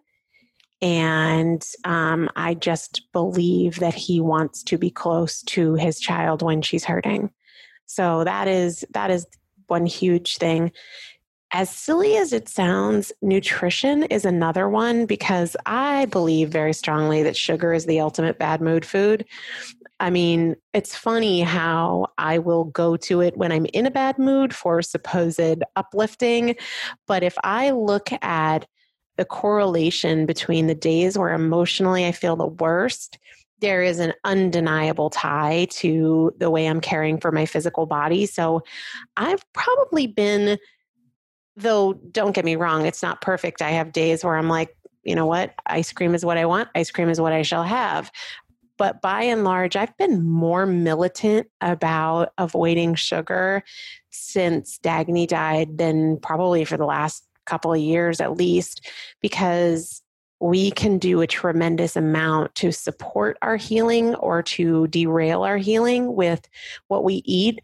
[0.82, 6.64] And um, I just believe that he wants to be close to his child when
[6.64, 7.30] she's hurting.
[7.86, 9.28] So that is that is
[9.68, 10.72] one huge thing
[11.52, 17.36] as silly as it sounds, nutrition is another one because I believe very strongly that
[17.36, 19.26] sugar is the ultimate bad mood food.
[20.00, 24.20] I mean, it's funny how I will go to it when I'm in a bad
[24.20, 26.56] mood for supposed uplifting.
[27.08, 28.68] But if I look at
[29.18, 33.18] the correlation between the days where emotionally I feel the worst,
[33.60, 38.26] there is an undeniable tie to the way I'm caring for my physical body.
[38.26, 38.62] So
[39.18, 40.58] I've probably been
[41.62, 43.62] though don't get me wrong it's not perfect.
[43.62, 45.56] I have days where i'm like you know what?
[45.66, 46.70] Ice cream is what i want.
[46.76, 48.12] Ice cream is what i shall have.
[48.78, 53.64] But by and large i've been more militant about avoiding sugar
[54.10, 58.88] since dagny died than probably for the last couple of years at least
[59.22, 60.04] because
[60.40, 66.16] we can do a tremendous amount to support our healing or to derail our healing
[66.16, 66.48] with
[66.88, 67.60] what we eat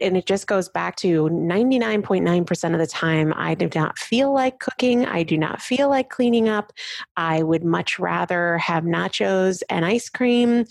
[0.00, 4.60] and it just goes back to 99.9% of the time i do not feel like
[4.60, 5.06] cooking.
[5.06, 6.72] I do not feel like cleaning up.
[7.16, 10.64] I would much rather have nachos and ice cream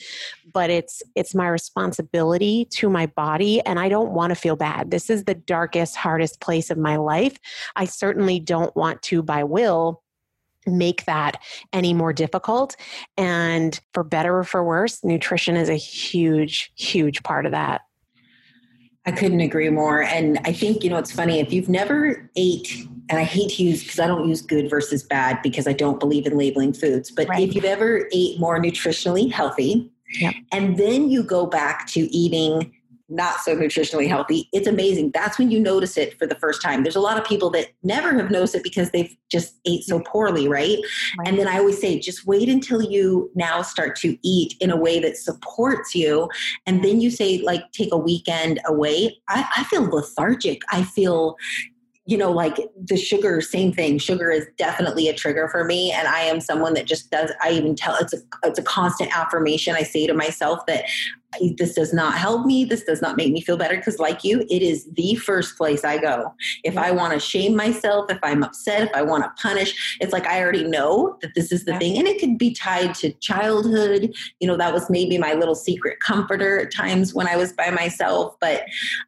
[0.53, 4.91] but it's it's my responsibility to my body and i don't want to feel bad.
[4.91, 7.37] This is the darkest hardest place of my life.
[7.75, 10.01] I certainly don't want to by will
[10.67, 11.41] make that
[11.73, 12.75] any more difficult
[13.17, 17.81] and for better or for worse nutrition is a huge huge part of that
[19.05, 20.01] I couldn't agree more.
[20.01, 23.63] And I think, you know, it's funny if you've never ate, and I hate to
[23.63, 27.11] use because I don't use good versus bad because I don't believe in labeling foods,
[27.11, 27.47] but right.
[27.47, 30.33] if you've ever ate more nutritionally healthy, yep.
[30.51, 32.73] and then you go back to eating
[33.07, 35.11] not so nutritionally healthy, it's amazing.
[35.13, 36.83] That's when you notice it for the first time.
[36.83, 39.99] There's a lot of people that never have noticed it because they've just ate so
[39.99, 40.77] poorly, right?
[41.17, 41.27] right?
[41.27, 44.77] And then I always say, just wait until you now start to eat in a
[44.77, 46.29] way that supports you.
[46.65, 49.17] And then you say, like, take a weekend away.
[49.29, 50.61] I, I feel lethargic.
[50.71, 51.37] I feel
[52.07, 53.97] you know, like the sugar, same thing.
[53.97, 55.91] Sugar is definitely a trigger for me.
[55.91, 59.15] And I am someone that just does, I even tell it's a, it's a constant
[59.17, 59.75] affirmation.
[59.75, 60.85] I say to myself that
[61.57, 62.65] this does not help me.
[62.65, 63.75] This does not make me feel better.
[63.75, 66.33] Because, like you, it is the first place I go.
[66.63, 70.13] If I want to shame myself, if I'm upset, if I want to punish, it's
[70.13, 71.97] like I already know that this is the thing.
[71.97, 74.13] And it could be tied to childhood.
[74.39, 77.71] You know, that was maybe my little secret comforter at times when I was by
[77.71, 78.35] myself.
[78.39, 78.63] But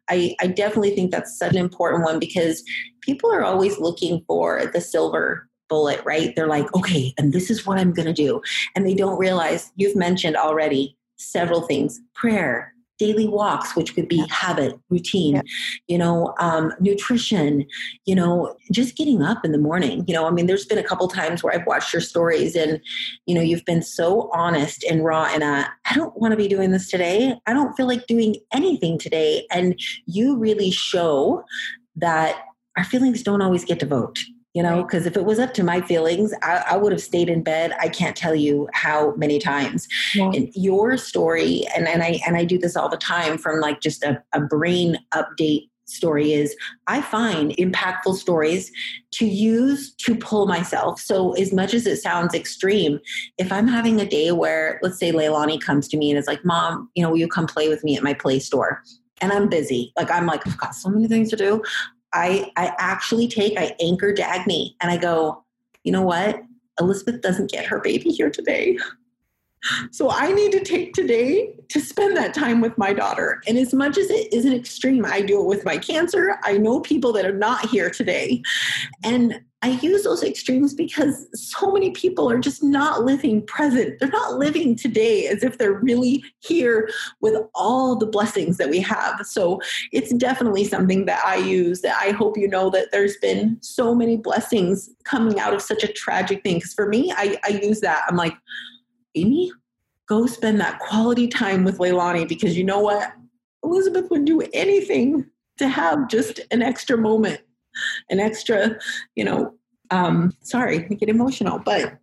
[0.08, 2.62] I, I definitely think that's such an important one because
[3.00, 6.34] people are always looking for the silver bullet, right?
[6.34, 8.40] They're like, okay, and this is what I'm going to do.
[8.74, 12.00] And they don't realize you've mentioned already several things.
[12.14, 15.42] Prayer daily walks which could be habit routine yeah.
[15.86, 17.64] you know um, nutrition
[18.04, 20.04] you know just getting up in the morning.
[20.06, 22.80] You know i mean there's been a couple times where i've watched your stories and
[23.26, 26.48] you know you've been so honest and raw and uh, i don't want to be
[26.48, 27.34] doing this today.
[27.46, 31.44] I don't feel like doing anything today and you really show
[31.96, 32.42] that
[32.76, 34.18] our feelings don't always get to vote
[34.58, 37.28] you know because if it was up to my feelings I, I, would have stayed
[37.28, 37.76] in bed.
[37.78, 39.86] I can't tell you how many times.
[40.16, 40.32] Yeah.
[40.52, 44.02] your story and, and i and i do this all the time from like just
[44.02, 46.56] a, a brain update story is
[46.88, 48.72] i find impactful stories
[49.12, 51.00] to use to pull myself.
[51.00, 52.98] So as much as it sounds extreme
[53.38, 56.44] if i'm having a day where let's say leilani comes to me and is like
[56.44, 58.82] mom you know will you come play with me at my play store?
[59.20, 59.92] And i'm busy.
[59.96, 61.62] Like i'm like i've got so many things to do
[62.12, 65.44] I, I actually take, I anchor Dagny and I go,
[65.84, 66.42] you know what?
[66.80, 68.78] Elizabeth doesn't get her baby here today.
[69.90, 73.42] So I need to take today to spend that time with my daughter.
[73.48, 76.38] And as much as it isn't extreme, I do it with my cancer.
[76.44, 78.40] I know people that are not here today.
[79.02, 83.98] And I use those extremes because so many people are just not living present.
[83.98, 86.88] They're not living today as if they're really here
[87.20, 89.26] with all the blessings that we have.
[89.26, 89.60] So
[89.92, 93.96] it's definitely something that I use that I hope you know that there's been so
[93.96, 96.56] many blessings coming out of such a tragic thing.
[96.56, 98.04] Because for me, I, I use that.
[98.06, 98.34] I'm like,
[99.16, 99.50] Amy,
[100.08, 103.12] go spend that quality time with Leilani because you know what?
[103.64, 105.28] Elizabeth would do anything
[105.58, 107.40] to have just an extra moment
[108.10, 108.78] an extra,
[109.14, 109.54] you know,
[109.90, 111.98] um, sorry, I get emotional, but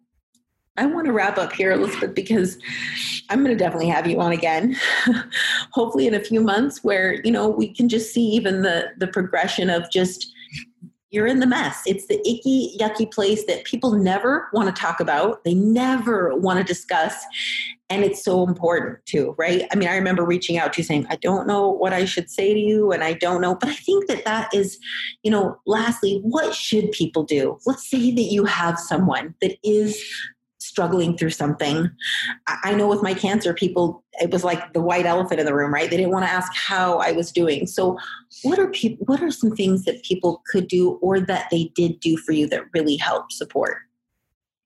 [0.77, 2.57] I want to wrap up here, Elizabeth, because
[3.29, 4.75] I'm going to definitely have you on again.
[5.71, 9.07] Hopefully, in a few months, where you know we can just see even the the
[9.07, 10.33] progression of just
[11.11, 11.81] you're in the mess.
[11.85, 15.43] It's the icky, yucky place that people never want to talk about.
[15.43, 17.15] They never want to discuss.
[17.89, 19.67] And it's so important too, right?
[19.71, 22.29] I mean, I remember reaching out to you saying, I don't know what I should
[22.29, 23.55] say to you, and I don't know.
[23.55, 24.79] But I think that that is,
[25.21, 27.59] you know, lastly, what should people do?
[27.65, 30.03] Let's say that you have someone that is
[30.75, 31.89] struggling through something.
[32.65, 35.73] I know with my cancer, people, it was like the white elephant in the room,
[35.73, 35.89] right?
[35.89, 37.65] They didn't want to ask how I was doing.
[37.65, 37.97] So,
[38.43, 39.05] what are people?
[39.05, 42.45] What are some things that people could do, or that they did do for you
[42.47, 43.77] that really helped support?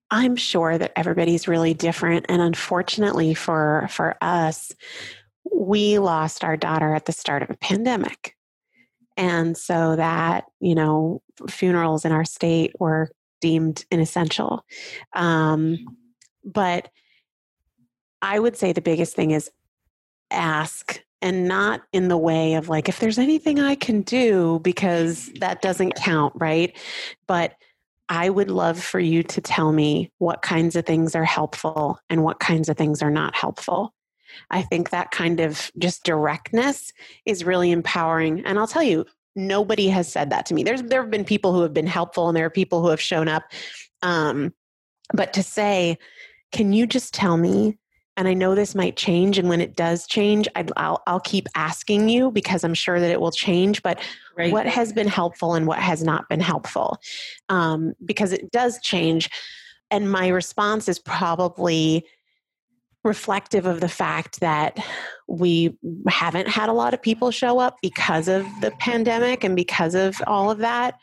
[0.10, 4.72] I'm sure that everybody's really different, and unfortunately for for us,
[5.53, 8.36] we lost our daughter at the start of a pandemic.
[9.16, 14.66] And so that, you know, funerals in our state were deemed inessential.
[15.14, 15.78] Um,
[16.54, 16.89] but
[18.22, 19.50] I would say the biggest thing is
[20.32, 25.32] ask and not in the way of like, if there's anything I can do, because
[25.39, 26.76] that doesn't count, right?
[27.28, 27.56] But
[28.08, 32.24] I would love for you to tell me what kinds of things are helpful and
[32.24, 33.93] what kinds of things are not helpful.
[34.50, 36.91] I think that kind of just directness
[37.26, 38.45] is really empowering.
[38.45, 40.64] And I'll tell you, nobody has said that to me.
[40.64, 43.02] There's there have been people who have been helpful and there are people who have
[43.02, 43.43] shown up.
[44.02, 44.54] Um,
[45.14, 45.97] but to say,
[46.52, 47.78] can you just tell me?
[48.18, 51.47] And I know this might change, and when it does change, i will I'll keep
[51.56, 53.82] asking you because I'm sure that it will change.
[53.82, 54.02] But
[54.38, 54.52] right.
[54.52, 56.97] what has been helpful and what has not been helpful?
[57.47, 59.30] Um, because it does change,
[59.89, 62.06] and my response is probably
[63.06, 64.78] reflective of the fact that
[65.28, 65.78] we
[66.10, 70.22] haven't had a lot of people show up because of the pandemic and because of
[70.28, 70.95] all of that.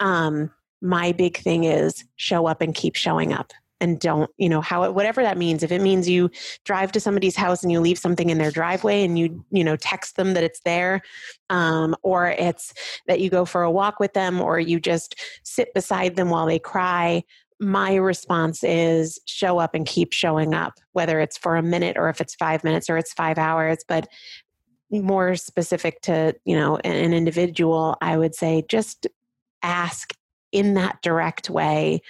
[0.00, 0.50] Um,
[0.82, 4.90] my big thing is show up and keep showing up and don't you know how
[4.90, 6.30] whatever that means if it means you
[6.64, 9.76] drive to somebody's house and you leave something in their driveway and you you know
[9.76, 11.00] text them that it's there
[11.50, 12.72] um, or it's
[13.06, 15.14] that you go for a walk with them or you just
[15.44, 17.22] sit beside them while they cry
[17.60, 22.08] my response is show up and keep showing up, whether it's for a minute or
[22.08, 23.78] if it's five minutes or it's five hours.
[23.88, 24.06] But
[24.90, 29.06] more specific to you know an individual i would say just
[29.62, 30.14] ask
[30.52, 32.00] in that direct way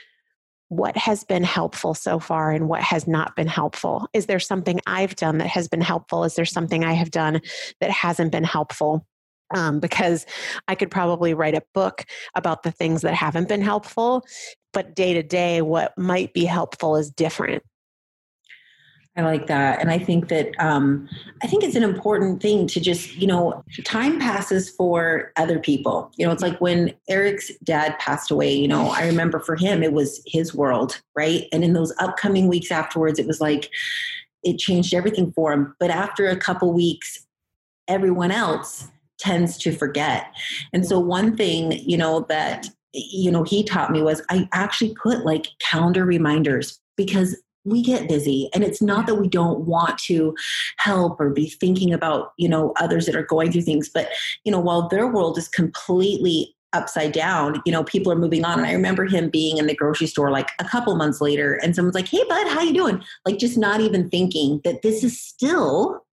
[0.69, 4.07] what has been helpful so far and what has not been helpful?
[4.13, 6.25] Is there something i've done that has been helpful?
[6.25, 7.41] Is there something i have done
[7.81, 9.07] that hasn't been helpful?
[9.55, 10.27] Um, because
[10.67, 12.05] I could probably write a book
[12.35, 14.27] about the things that haven't been helpful,
[14.75, 17.63] but day to day, what might be helpful is different.
[19.19, 19.81] I like that.
[19.81, 21.09] And I think that um,
[21.43, 26.13] I think it's an important thing to just, you know, time passes for other people.
[26.17, 29.83] You know, it's like when Eric's dad passed away, you know, I remember for him,
[29.83, 31.49] it was his world, right?
[31.53, 33.71] And in those upcoming weeks afterwards, it was like
[34.45, 35.75] it changed everything for him.
[35.81, 37.27] But after a couple weeks,
[37.89, 38.87] everyone else
[39.19, 40.33] tends to forget.
[40.73, 44.95] And so one thing, you know, that you know he taught me was I actually
[44.95, 49.99] put like calendar reminders because we get busy and it's not that we don't want
[49.99, 50.35] to
[50.79, 54.09] help or be thinking about you know others that are going through things but
[54.45, 58.59] you know while their world is completely upside down you know people are moving on
[58.59, 61.75] and i remember him being in the grocery store like a couple months later and
[61.75, 65.21] someone's like hey bud how you doing like just not even thinking that this is
[65.21, 66.05] still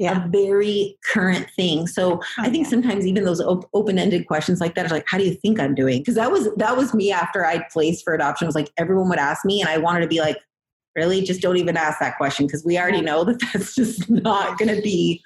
[0.00, 0.24] yeah.
[0.24, 1.86] a very current thing.
[1.86, 2.70] So oh, I think yeah.
[2.70, 5.74] sometimes even those op- open-ended questions like that are like, how do you think I'm
[5.74, 5.98] doing?
[5.98, 8.46] Because that was that was me after I placed for adoption.
[8.46, 10.38] It was like everyone would ask me, and I wanted to be like,
[10.96, 11.22] really?
[11.22, 14.74] Just don't even ask that question because we already know that that's just not going
[14.74, 15.22] to be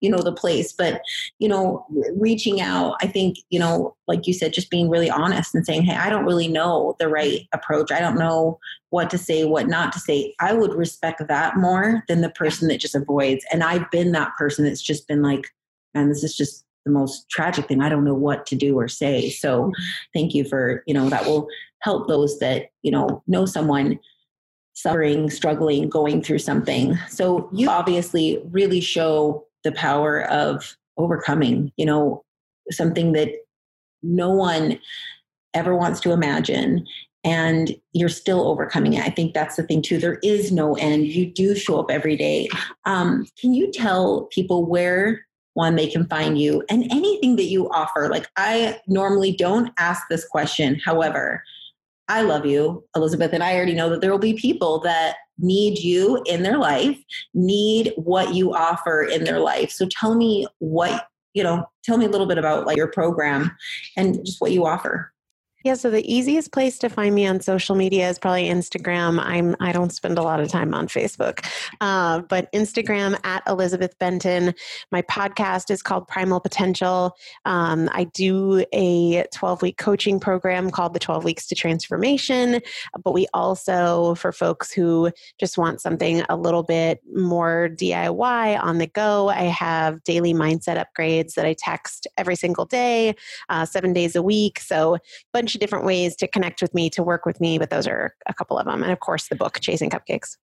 [0.00, 0.72] you know the place.
[0.72, 1.00] But
[1.38, 1.86] you know
[2.16, 5.82] reaching out i think you know like you said just being really honest and saying
[5.82, 7.90] hey i don't really know the right approach.
[7.90, 8.58] I don't know
[8.90, 10.34] what to say what not to say.
[10.40, 13.44] I would respect that more than the person that just avoids.
[13.52, 15.46] And i've been that person that's just been like
[15.94, 17.82] man this is just the most tragic thing.
[17.82, 19.28] I don't know what to do or say.
[19.28, 19.72] So
[20.14, 21.48] thank you for you know that will
[21.80, 23.98] help those that you know know someone
[24.76, 26.96] suffering, struggling, going through something.
[27.08, 32.22] So you obviously really show the power of overcoming, you know,
[32.70, 33.30] something that
[34.02, 34.78] no one
[35.54, 36.86] ever wants to imagine.
[37.24, 39.02] And you're still overcoming it.
[39.02, 39.98] I think that's the thing too.
[39.98, 41.06] There is no end.
[41.06, 42.48] You do show up every day.
[42.84, 47.68] Um, can you tell people where one they can find you and anything that you
[47.70, 48.08] offer?
[48.10, 50.78] Like I normally don't ask this question.
[50.84, 51.42] However,
[52.08, 55.78] I love you, Elizabeth, and I already know that there will be people that need
[55.78, 56.98] you in their life,
[57.34, 59.70] need what you offer in their life.
[59.70, 63.50] So tell me what, you know, tell me a little bit about like your program
[63.96, 65.12] and just what you offer.
[65.66, 69.18] Yeah, so the easiest place to find me on social media is probably Instagram.
[69.18, 71.44] I'm I don't spend a lot of time on Facebook,
[71.80, 74.54] uh, but Instagram at Elizabeth Benton.
[74.92, 77.16] My podcast is called Primal Potential.
[77.46, 82.60] Um, I do a 12 week coaching program called the 12 Weeks to Transformation.
[83.02, 85.10] But we also, for folks who
[85.40, 90.80] just want something a little bit more DIY on the go, I have daily mindset
[90.80, 93.16] upgrades that I text every single day,
[93.48, 94.60] uh, seven days a week.
[94.60, 94.98] So
[95.56, 98.34] of different ways to connect with me, to work with me, but those are a
[98.34, 98.82] couple of them.
[98.82, 100.36] And of course, the book, Chasing Cupcakes.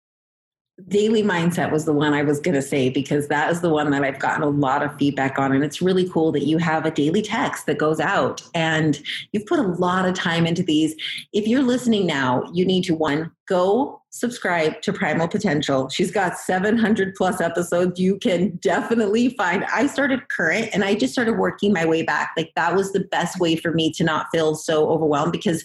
[0.89, 3.91] Daily Mindset was the one I was going to say because that is the one
[3.91, 5.53] that I've gotten a lot of feedback on.
[5.53, 9.01] And it's really cool that you have a daily text that goes out and
[9.33, 10.95] you've put a lot of time into these.
[11.33, 15.89] If you're listening now, you need to one, go subscribe to Primal Potential.
[15.89, 17.99] She's got 700 plus episodes.
[17.99, 19.65] You can definitely find.
[19.73, 22.33] I started current and I just started working my way back.
[22.37, 25.65] Like that was the best way for me to not feel so overwhelmed because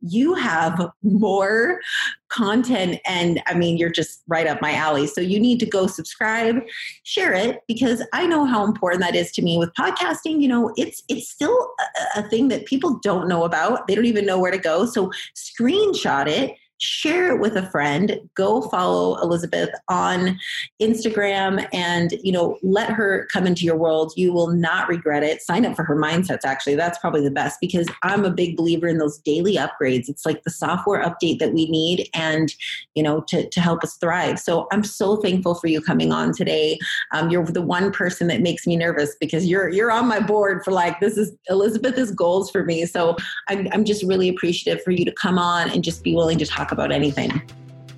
[0.00, 1.80] you have more
[2.28, 5.08] content and I mean you're just right up my alley.
[5.08, 6.60] So you need to go subscribe,
[7.02, 10.72] share it because I know how important that is to me with podcasting, you know,
[10.76, 11.70] it's it's still
[12.14, 13.88] a, a thing that people don't know about.
[13.88, 14.86] They don't even know where to go.
[14.86, 18.20] So screenshot it share it with a friend.
[18.34, 20.38] Go follow elizabeth on
[20.80, 24.12] instagram and you know let her come into your world.
[24.16, 25.42] You will not regret it.
[25.42, 26.76] Sign up for her mindsets actually.
[26.76, 30.08] That's probably the best because i'm a big believer in those daily upgrades.
[30.08, 32.52] It's like the software update that we need and
[32.94, 34.38] you know to, to help us thrive.
[34.38, 36.78] So i'm so thankful for you coming on today.
[37.12, 40.62] Um, you're the one person that makes me nervous because you're you're on my board
[40.64, 42.86] for like this is elizabeth is goals for me.
[42.86, 43.16] So
[43.48, 46.46] I'm, I'm just really appreciative for you to come on and just be willing to
[46.46, 47.40] talk talk about anything.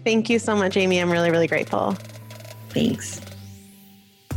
[0.05, 0.99] Thank you so much, Amy.
[1.01, 1.93] I'm really, really grateful.
[2.71, 3.21] Thanks.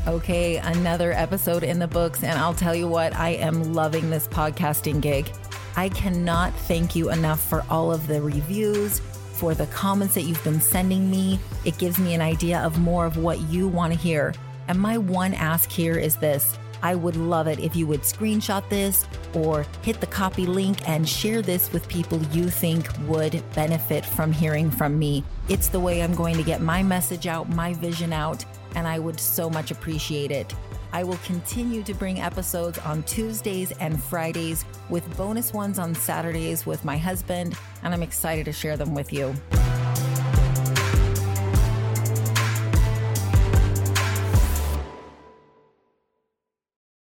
[0.08, 2.24] Okay, another episode in the books.
[2.24, 5.32] And I'll tell you what, I am loving this podcasting gig.
[5.76, 10.44] I cannot thank you enough for all of the reviews, for the comments that you've
[10.44, 11.40] been sending me.
[11.64, 14.34] It gives me an idea of more of what you want to hear.
[14.68, 18.68] And my one ask here is this I would love it if you would screenshot
[18.70, 24.06] this or hit the copy link and share this with people you think would benefit
[24.06, 25.24] from hearing from me.
[25.48, 28.44] It's the way I'm going to get my message out, my vision out,
[28.76, 30.54] and I would so much appreciate it.
[30.92, 36.66] I will continue to bring episodes on Tuesdays and Fridays with bonus ones on Saturdays
[36.66, 39.34] with my husband, and I'm excited to share them with you.